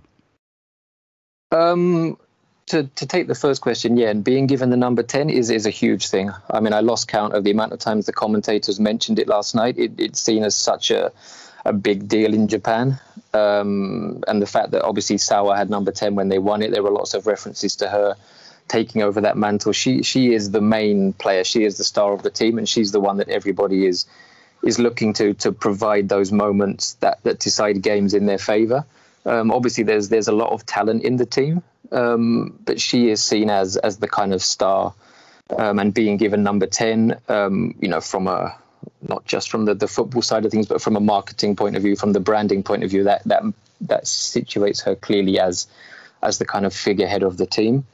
[1.53, 2.19] Um,
[2.67, 5.67] to, to take the first question, yeah, and being given the number 10 is, is
[5.67, 6.33] a huge thing.
[6.51, 9.55] I mean, I lost count of the amount of times the commentators mentioned it last
[9.55, 9.79] night.
[9.79, 11.13] It, it's seen as such a,
[11.65, 12.99] a big deal in Japan.
[13.33, 16.83] Um, and the fact that obviously Sawa had number 10 when they won it, there
[16.83, 18.17] were lots of references to her
[18.73, 19.73] taking over that mantle.
[19.73, 21.45] She she is the main player.
[21.45, 24.07] She is the star of the team, and she's the one that everybody is
[24.63, 28.85] is looking to to provide those moments that that decide games in their favour.
[29.27, 31.63] Um, obviously, there's there's a lot of talent in the team,
[31.93, 34.95] um, but she is seen as as the kind of star,
[35.59, 37.19] um, and being given number ten.
[37.29, 38.57] Um, you know, from a
[39.03, 41.83] not just from the, the football side of things, but from a marketing point of
[41.83, 43.43] view, from the branding point of view, that that
[43.83, 45.67] that situates her clearly as
[46.23, 47.85] as the kind of figurehead of the team.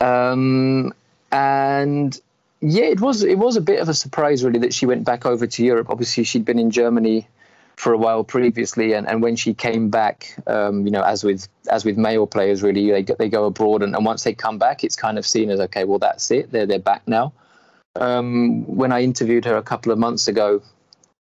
[0.00, 0.92] Um,
[1.32, 2.18] and
[2.60, 5.26] yeah, it was it was a bit of a surprise really that she went back
[5.26, 5.90] over to Europe.
[5.90, 7.28] Obviously, she'd been in Germany
[7.76, 11.48] for a while previously, and, and when she came back, um, you know, as with
[11.70, 14.82] as with male players, really they they go abroad, and, and once they come back,
[14.82, 17.32] it's kind of seen as okay, well that's it, they're they're back now.
[17.96, 20.62] Um, when I interviewed her a couple of months ago,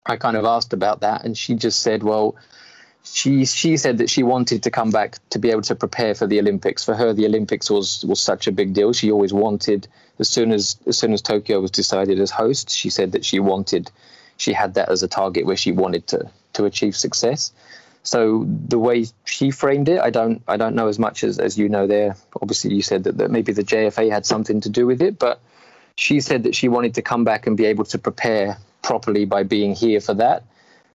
[0.06, 2.36] I kind of asked about that, and she just said, well
[3.04, 6.26] she she said that she wanted to come back to be able to prepare for
[6.26, 6.84] the Olympics.
[6.84, 8.92] For her, the Olympics was was such a big deal.
[8.92, 9.86] She always wanted
[10.18, 13.40] as soon as as soon as Tokyo was decided as host, she said that she
[13.40, 13.90] wanted
[14.36, 17.52] she had that as a target where she wanted to to achieve success.
[18.02, 21.58] So the way she framed it, I don't I don't know as much as, as
[21.58, 22.16] you know there.
[22.40, 25.40] Obviously you said that, that maybe the JFA had something to do with it, but
[25.96, 29.42] she said that she wanted to come back and be able to prepare properly by
[29.42, 30.44] being here for that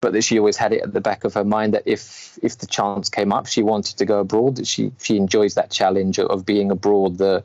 [0.07, 2.59] but that she always had it at the back of her mind that if if
[2.59, 4.55] the chance came up, she wanted to go abroad.
[4.55, 7.17] That she she enjoys that challenge of being abroad.
[7.17, 7.43] The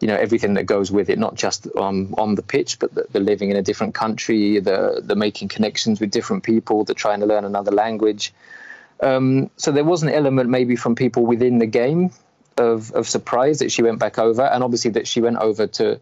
[0.00, 3.04] you know everything that goes with it, not just on on the pitch, but the,
[3.12, 7.20] the living in a different country, the the making connections with different people, the trying
[7.20, 8.32] to learn another language.
[9.00, 12.10] Um, so there was an element maybe from people within the game
[12.56, 16.00] of of surprise that she went back over, and obviously that she went over to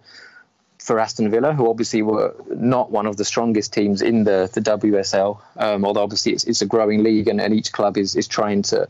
[0.87, 4.61] for Aston Villa, who obviously were not one of the strongest teams in the, the
[4.61, 8.29] WSL, um, although obviously it's, it's a growing league and, and each club is, is
[8.29, 8.89] trying to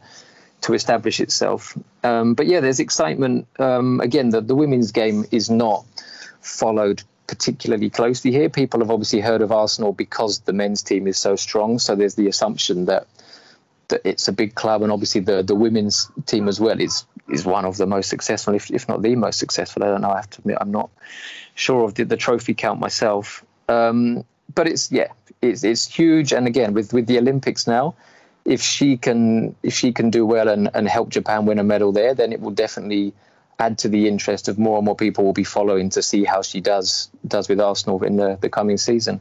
[0.60, 1.76] to establish itself.
[2.02, 3.46] Um, but yeah, there's excitement.
[3.58, 5.86] Um, again, the, the women's game is not
[6.42, 8.50] followed particularly closely here.
[8.50, 11.78] People have obviously heard of Arsenal because the men's team is so strong.
[11.78, 13.06] So there's the assumption that
[13.88, 17.46] that it's a big club, and obviously the the women's team as well is is
[17.46, 19.82] one of the most successful, if, if not the most successful.
[19.82, 20.10] I don't know.
[20.10, 20.90] I have to admit, I'm not
[21.56, 23.44] sure of the, the trophy count myself.
[23.68, 25.08] Um, but it's yeah,
[25.42, 26.32] it's it's huge.
[26.32, 27.96] And again, with with the Olympics now,
[28.44, 31.90] if she can if she can do well and, and help Japan win a medal
[31.90, 33.12] there, then it will definitely
[33.58, 36.42] add to the interest of more and more people will be following to see how
[36.42, 39.20] she does does with Arsenal in the, the coming season.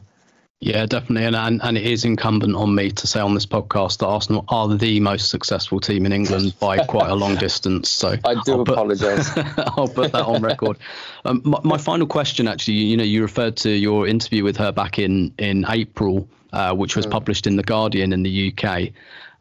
[0.61, 3.99] Yeah, definitely, and, and and it is incumbent on me to say on this podcast
[3.99, 7.89] that Arsenal are the most successful team in England by quite a long distance.
[7.89, 9.29] So I do apologise.
[9.57, 10.77] I'll put that on record.
[11.25, 14.71] Um, my, my, final question, actually, you know, you referred to your interview with her
[14.71, 17.11] back in in April, uh, which was mm.
[17.11, 18.93] published in the Guardian in the UK.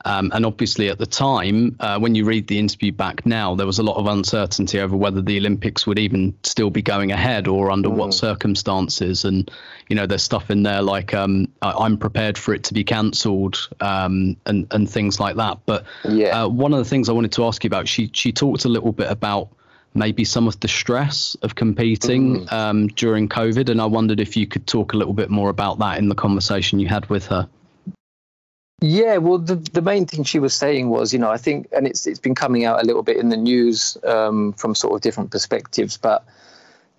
[0.06, 3.66] Um, and obviously, at the time, uh, when you read the interview back now, there
[3.66, 7.48] was a lot of uncertainty over whether the Olympics would even still be going ahead
[7.48, 7.94] or under mm.
[7.94, 9.24] what circumstances.
[9.24, 9.50] And,
[9.88, 13.68] you know, there's stuff in there like um, I'm prepared for it to be cancelled
[13.80, 15.60] um, and, and things like that.
[15.64, 16.44] But yeah.
[16.44, 18.68] uh, one of the things I wanted to ask you about, she, she talked a
[18.68, 19.48] little bit about
[19.94, 22.52] maybe some of the stress of competing mm.
[22.52, 23.70] um, during COVID.
[23.70, 26.14] And I wondered if you could talk a little bit more about that in the
[26.14, 27.48] conversation you had with her.
[28.80, 31.86] Yeah, well, the the main thing she was saying was, you know, I think, and
[31.86, 35.00] it's it's been coming out a little bit in the news um, from sort of
[35.00, 36.24] different perspectives, but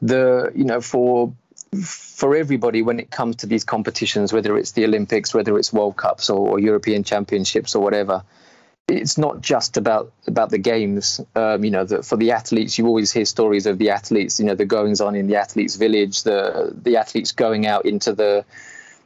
[0.01, 1.33] the you know for
[1.83, 5.97] for everybody when it comes to these competitions, whether it's the Olympics, whether it's World
[5.97, 8.23] Cups or, or European Championships or whatever,
[8.87, 11.19] it's not just about about the games.
[11.35, 14.39] Um, you know, the, for the athletes, you always hear stories of the athletes.
[14.39, 18.13] You know, the goings on in the athletes' village, the the athletes going out into
[18.13, 18.45] the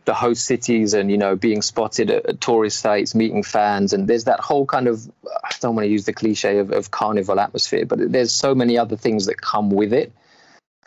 [0.09, 4.07] the host cities and you know being spotted at, at, tourist sites meeting fans and
[4.07, 4.95] there's that whole kind of
[5.43, 8.75] i don't want to use the cliche of, of carnival atmosphere but there's so many
[8.75, 10.11] other things that come with it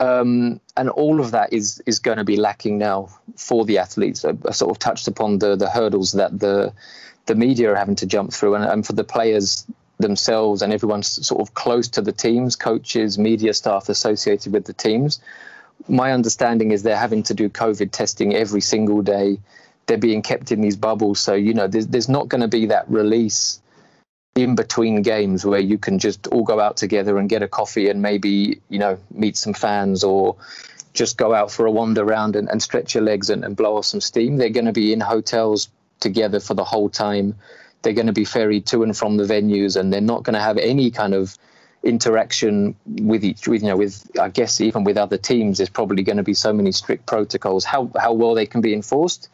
[0.01, 2.99] Um, and all of that is is going to be lacking now
[3.37, 4.25] for the athletes.
[4.25, 6.73] I, I, sort of touched upon the the hurdles that the
[7.27, 9.67] the media are having to jump through, and, and for the players
[9.99, 14.73] themselves and everyone sort of close to the teams, coaches, media staff associated with the
[14.73, 15.21] teams.
[15.89, 19.39] My understanding is they're having to do COVID testing every single day.
[19.87, 22.67] They're being kept in these bubbles, so you know there's there's not going to be
[22.67, 23.61] that release
[24.35, 27.89] in between games where you can just all go out together and get a coffee
[27.91, 30.37] and maybe you know meet some fans or
[30.95, 33.77] just go out for a wander around and, and stretch your legs and, and blow
[33.77, 34.37] off some steam.
[34.37, 35.69] They're going to be in hotels
[36.01, 37.35] together for the whole time.
[37.81, 40.41] They're going to be ferried to and from the venues, and they're not going to
[40.41, 41.37] have any kind of
[41.83, 46.03] interaction with each with you know with I guess even with other teams there's probably
[46.03, 49.29] going to be so many strict protocols how how well they can be enforced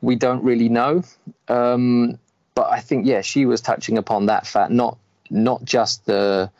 [0.00, 1.02] we don't really know
[1.48, 2.18] um,
[2.54, 4.98] but I think yeah, she was touching upon that fact, not
[5.30, 6.50] not just the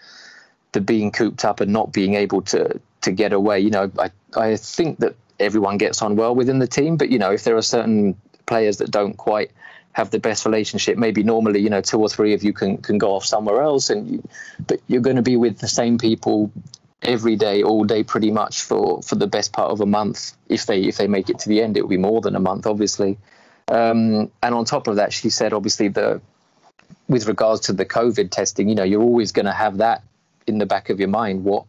[0.73, 3.61] the being cooped up and not being able to to get away.
[3.61, 7.19] You know, I I think that everyone gets on well within the team, but you
[7.19, 8.17] know, if there are certain
[8.47, 9.51] players that don't quite
[9.93, 12.99] have the best relationship, maybe normally you know two or three of you can can
[12.99, 14.29] go off somewhere else, and you,
[14.67, 16.51] but you're going to be with the same people
[17.03, 20.33] every day, all day, pretty much for for the best part of a month.
[20.49, 22.41] If they if they make it to the end, it will be more than a
[22.41, 23.19] month, obviously.
[23.69, 26.21] Um, and on top of that, she said, obviously, the
[27.09, 30.03] with regards to the COVID testing, you know, you're always going to have that
[30.47, 31.45] in the back of your mind.
[31.45, 31.65] What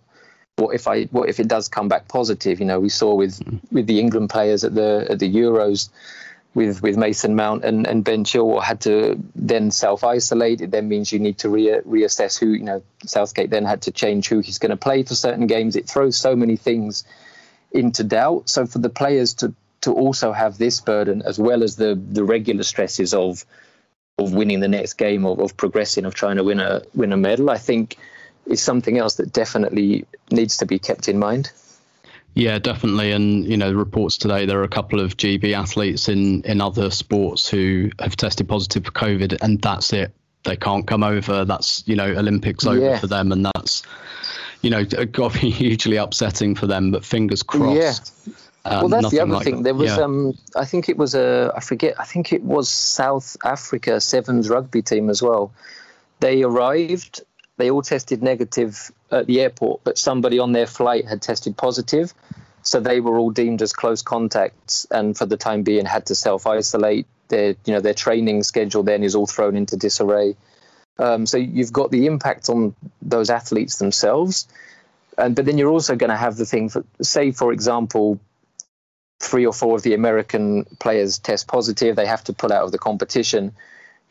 [0.55, 2.59] what if I what if it does come back positive?
[2.59, 5.89] You know, we saw with with the England players at the at the Euros
[6.53, 10.61] with with Mason Mount and, and Ben Chilwell had to then self isolate.
[10.61, 12.83] It then means you need to re- reassess who you know.
[13.05, 15.75] Southgate then had to change who he's going to play for certain games.
[15.75, 17.03] It throws so many things
[17.71, 18.49] into doubt.
[18.49, 22.23] So for the players to to also have this burden as well as the the
[22.23, 23.45] regular stresses of
[24.17, 27.17] of winning the next game of, of progressing of trying to win a win a
[27.17, 27.97] medal i think
[28.45, 31.51] is something else that definitely needs to be kept in mind
[32.35, 33.11] yeah, definitely.
[33.11, 36.89] And you know, reports today there are a couple of GB athletes in in other
[36.89, 40.13] sports who have tested positive for COVID, and that's it.
[40.43, 41.45] They can't come over.
[41.45, 42.99] That's you know, Olympics over yeah.
[42.99, 43.83] for them, and that's
[44.63, 46.91] you know, got to be hugely upsetting for them.
[46.91, 48.27] But fingers crossed.
[48.27, 48.33] Yeah.
[48.65, 49.57] Uh, well, that's the other like thing.
[49.57, 49.63] That.
[49.63, 50.03] There was, yeah.
[50.03, 54.49] um, I think it was a, I forget, I think it was South Africa Sevens
[54.49, 55.51] rugby team as well.
[56.21, 57.21] They arrived,
[57.57, 62.13] they all tested negative at the airport, but somebody on their flight had tested positive.
[62.63, 66.15] So they were all deemed as close contacts, and for the time being, had to
[66.15, 67.05] self isolate.
[67.27, 70.35] Their, you know, their training schedule then is all thrown into disarray.
[70.97, 74.47] Um, so you've got the impact on those athletes themselves,
[75.17, 78.19] and but then you're also going to have the thing for, say, for example,
[79.19, 82.71] three or four of the American players test positive, they have to pull out of
[82.71, 83.53] the competition.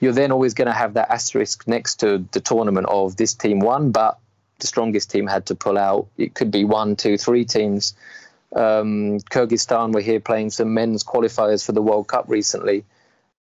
[0.02, 3.60] You're then always going to have that asterisk next to the tournament of this team
[3.60, 4.18] won, but
[4.58, 6.08] the strongest team had to pull out.
[6.18, 7.94] It could be one, two, three teams.
[8.52, 12.84] Um, Kyrgyzstan were here playing some men's qualifiers for the World Cup recently,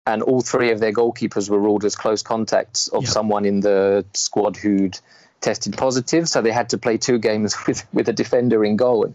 [0.07, 3.11] and all three of their goalkeepers were ruled as close contacts of yep.
[3.11, 4.97] someone in the squad who'd
[5.41, 6.27] tested positive.
[6.27, 9.03] So they had to play two games with, with a defender in goal.
[9.05, 9.13] And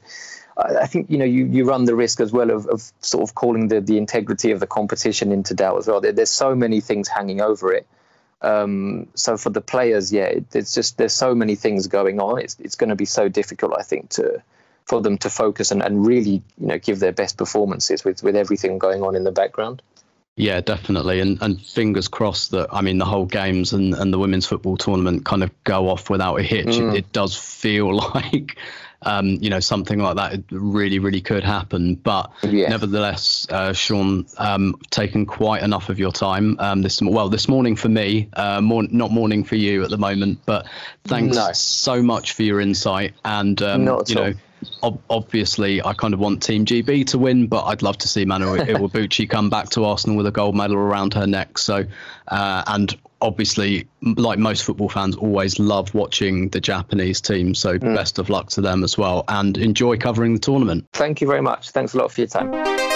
[0.56, 3.34] I think you know you, you run the risk as well of, of sort of
[3.34, 6.00] calling the, the integrity of the competition into doubt as well.
[6.00, 7.86] There, there's so many things hanging over it.
[8.42, 12.40] Um, so for the players, yeah, there's just there's so many things going on.
[12.40, 14.42] It's it's going to be so difficult, I think, to
[14.84, 18.36] for them to focus and, and really you know give their best performances with with
[18.36, 19.80] everything going on in the background.
[20.36, 24.18] Yeah, definitely, and and fingers crossed that I mean the whole games and, and the
[24.18, 26.66] women's football tournament kind of go off without a hitch.
[26.66, 26.94] Mm.
[26.94, 28.56] It, it, does feel like
[29.02, 31.94] um, you know, something like that really, really could happen.
[31.94, 32.68] But yeah.
[32.68, 37.76] nevertheless, uh, Sean, um, taken quite enough of your time um, this well this morning
[37.76, 40.40] for me, uh, more, not morning for you at the moment.
[40.46, 40.66] But
[41.04, 41.52] thanks no.
[41.52, 44.34] so much for your insight and um, you know.
[44.84, 48.24] Ob- obviously, I kind of want Team GB to win, but I'd love to see
[48.24, 51.58] Mana Iwabuchi come back to Arsenal with a gold medal around her neck.
[51.58, 51.84] So,
[52.28, 57.54] uh, and obviously, like most football fans, always love watching the Japanese team.
[57.54, 57.94] So mm.
[57.94, 60.86] best of luck to them as well, and enjoy covering the tournament.
[60.92, 61.70] Thank you very much.
[61.70, 62.91] Thanks a lot for your time.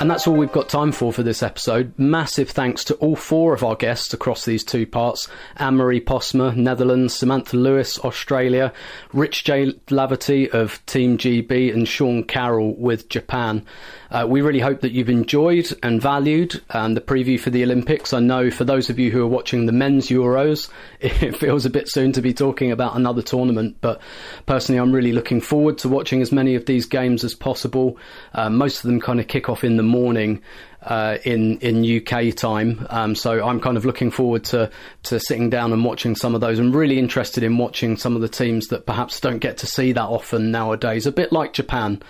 [0.00, 1.94] And that's all we've got time for for this episode.
[1.96, 6.54] Massive thanks to all four of our guests across these two parts Anne Marie Postma,
[6.54, 8.72] Netherlands, Samantha Lewis, Australia,
[9.12, 9.72] Rich J.
[9.88, 13.64] Laverty of Team GB, and Sean Carroll with Japan.
[14.10, 18.12] Uh, we really hope that you've enjoyed and valued um, the preview for the Olympics.
[18.12, 20.68] I know for those of you who are watching the men's Euros,
[21.00, 24.00] it feels a bit soon to be talking about another tournament, but
[24.46, 27.96] personally, I'm really looking forward to watching as many of these games as possible.
[28.34, 30.42] Uh, most of them kind of kick off in the morning
[30.84, 32.86] uh, in in UK time.
[32.90, 34.70] Um, so I'm kind of looking forward to
[35.04, 36.58] to sitting down and watching some of those.
[36.58, 39.92] I'm really interested in watching some of the teams that perhaps don't get to see
[39.92, 41.06] that often nowadays.
[41.06, 42.02] A bit like Japan.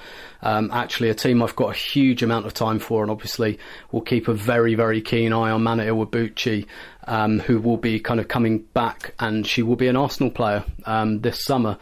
[0.42, 3.58] Um, actually, a team I've got a huge amount of time for, and obviously
[3.92, 6.66] will keep a very, very keen eye on Mana Iwabuchi,
[7.06, 10.62] um, who will be kind of coming back, and she will be an Arsenal player
[10.84, 11.78] um, this summer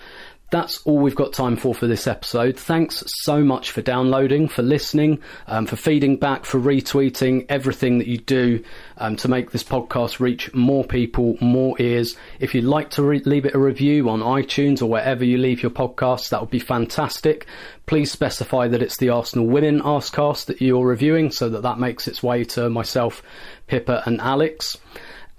[0.53, 2.59] that's all we've got time for for this episode.
[2.59, 8.07] Thanks so much for downloading, for listening, um, for feeding back, for retweeting, everything that
[8.07, 8.63] you do
[8.99, 12.17] um, to make this podcast reach more people, more ears.
[12.39, 15.63] If you'd like to re- leave it a review on iTunes or wherever you leave
[15.63, 17.47] your podcasts, that would be fantastic.
[17.87, 22.07] Please specify that it's the Arsenal Women Arsecast that you're reviewing so that that makes
[22.07, 23.23] its way to myself,
[23.69, 24.77] Pippa, and Alex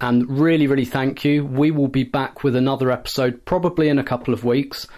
[0.00, 1.46] and really, really thank you.
[1.46, 4.88] We will be back with another episode probably in a couple of weeks.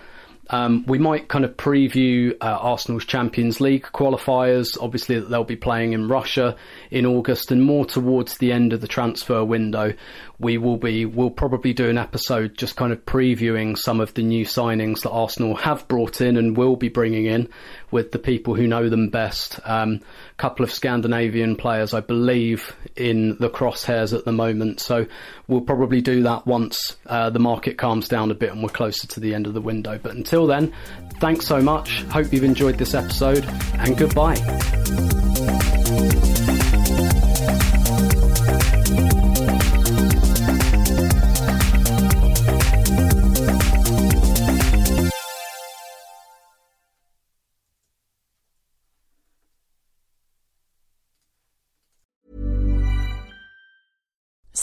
[0.50, 5.56] Um, we might kind of preview uh, Arsenal's Champions League qualifiers, obviously, that they'll be
[5.56, 6.56] playing in Russia
[6.90, 9.92] in August, and more towards the end of the transfer window
[10.38, 14.22] we will be we'll probably do an episode just kind of previewing some of the
[14.22, 17.48] new signings that Arsenal have brought in and will be bringing in
[17.90, 19.58] with the people who know them best.
[19.60, 20.00] A um,
[20.36, 24.80] couple of Scandinavian players, I believe, in the crosshairs at the moment.
[24.80, 25.06] So
[25.46, 29.06] we'll probably do that once uh, the market calms down a bit and we're closer
[29.06, 29.98] to the end of the window.
[29.98, 30.74] But until then,
[31.20, 32.02] thanks so much.
[32.04, 33.44] Hope you've enjoyed this episode
[33.78, 34.36] and goodbye.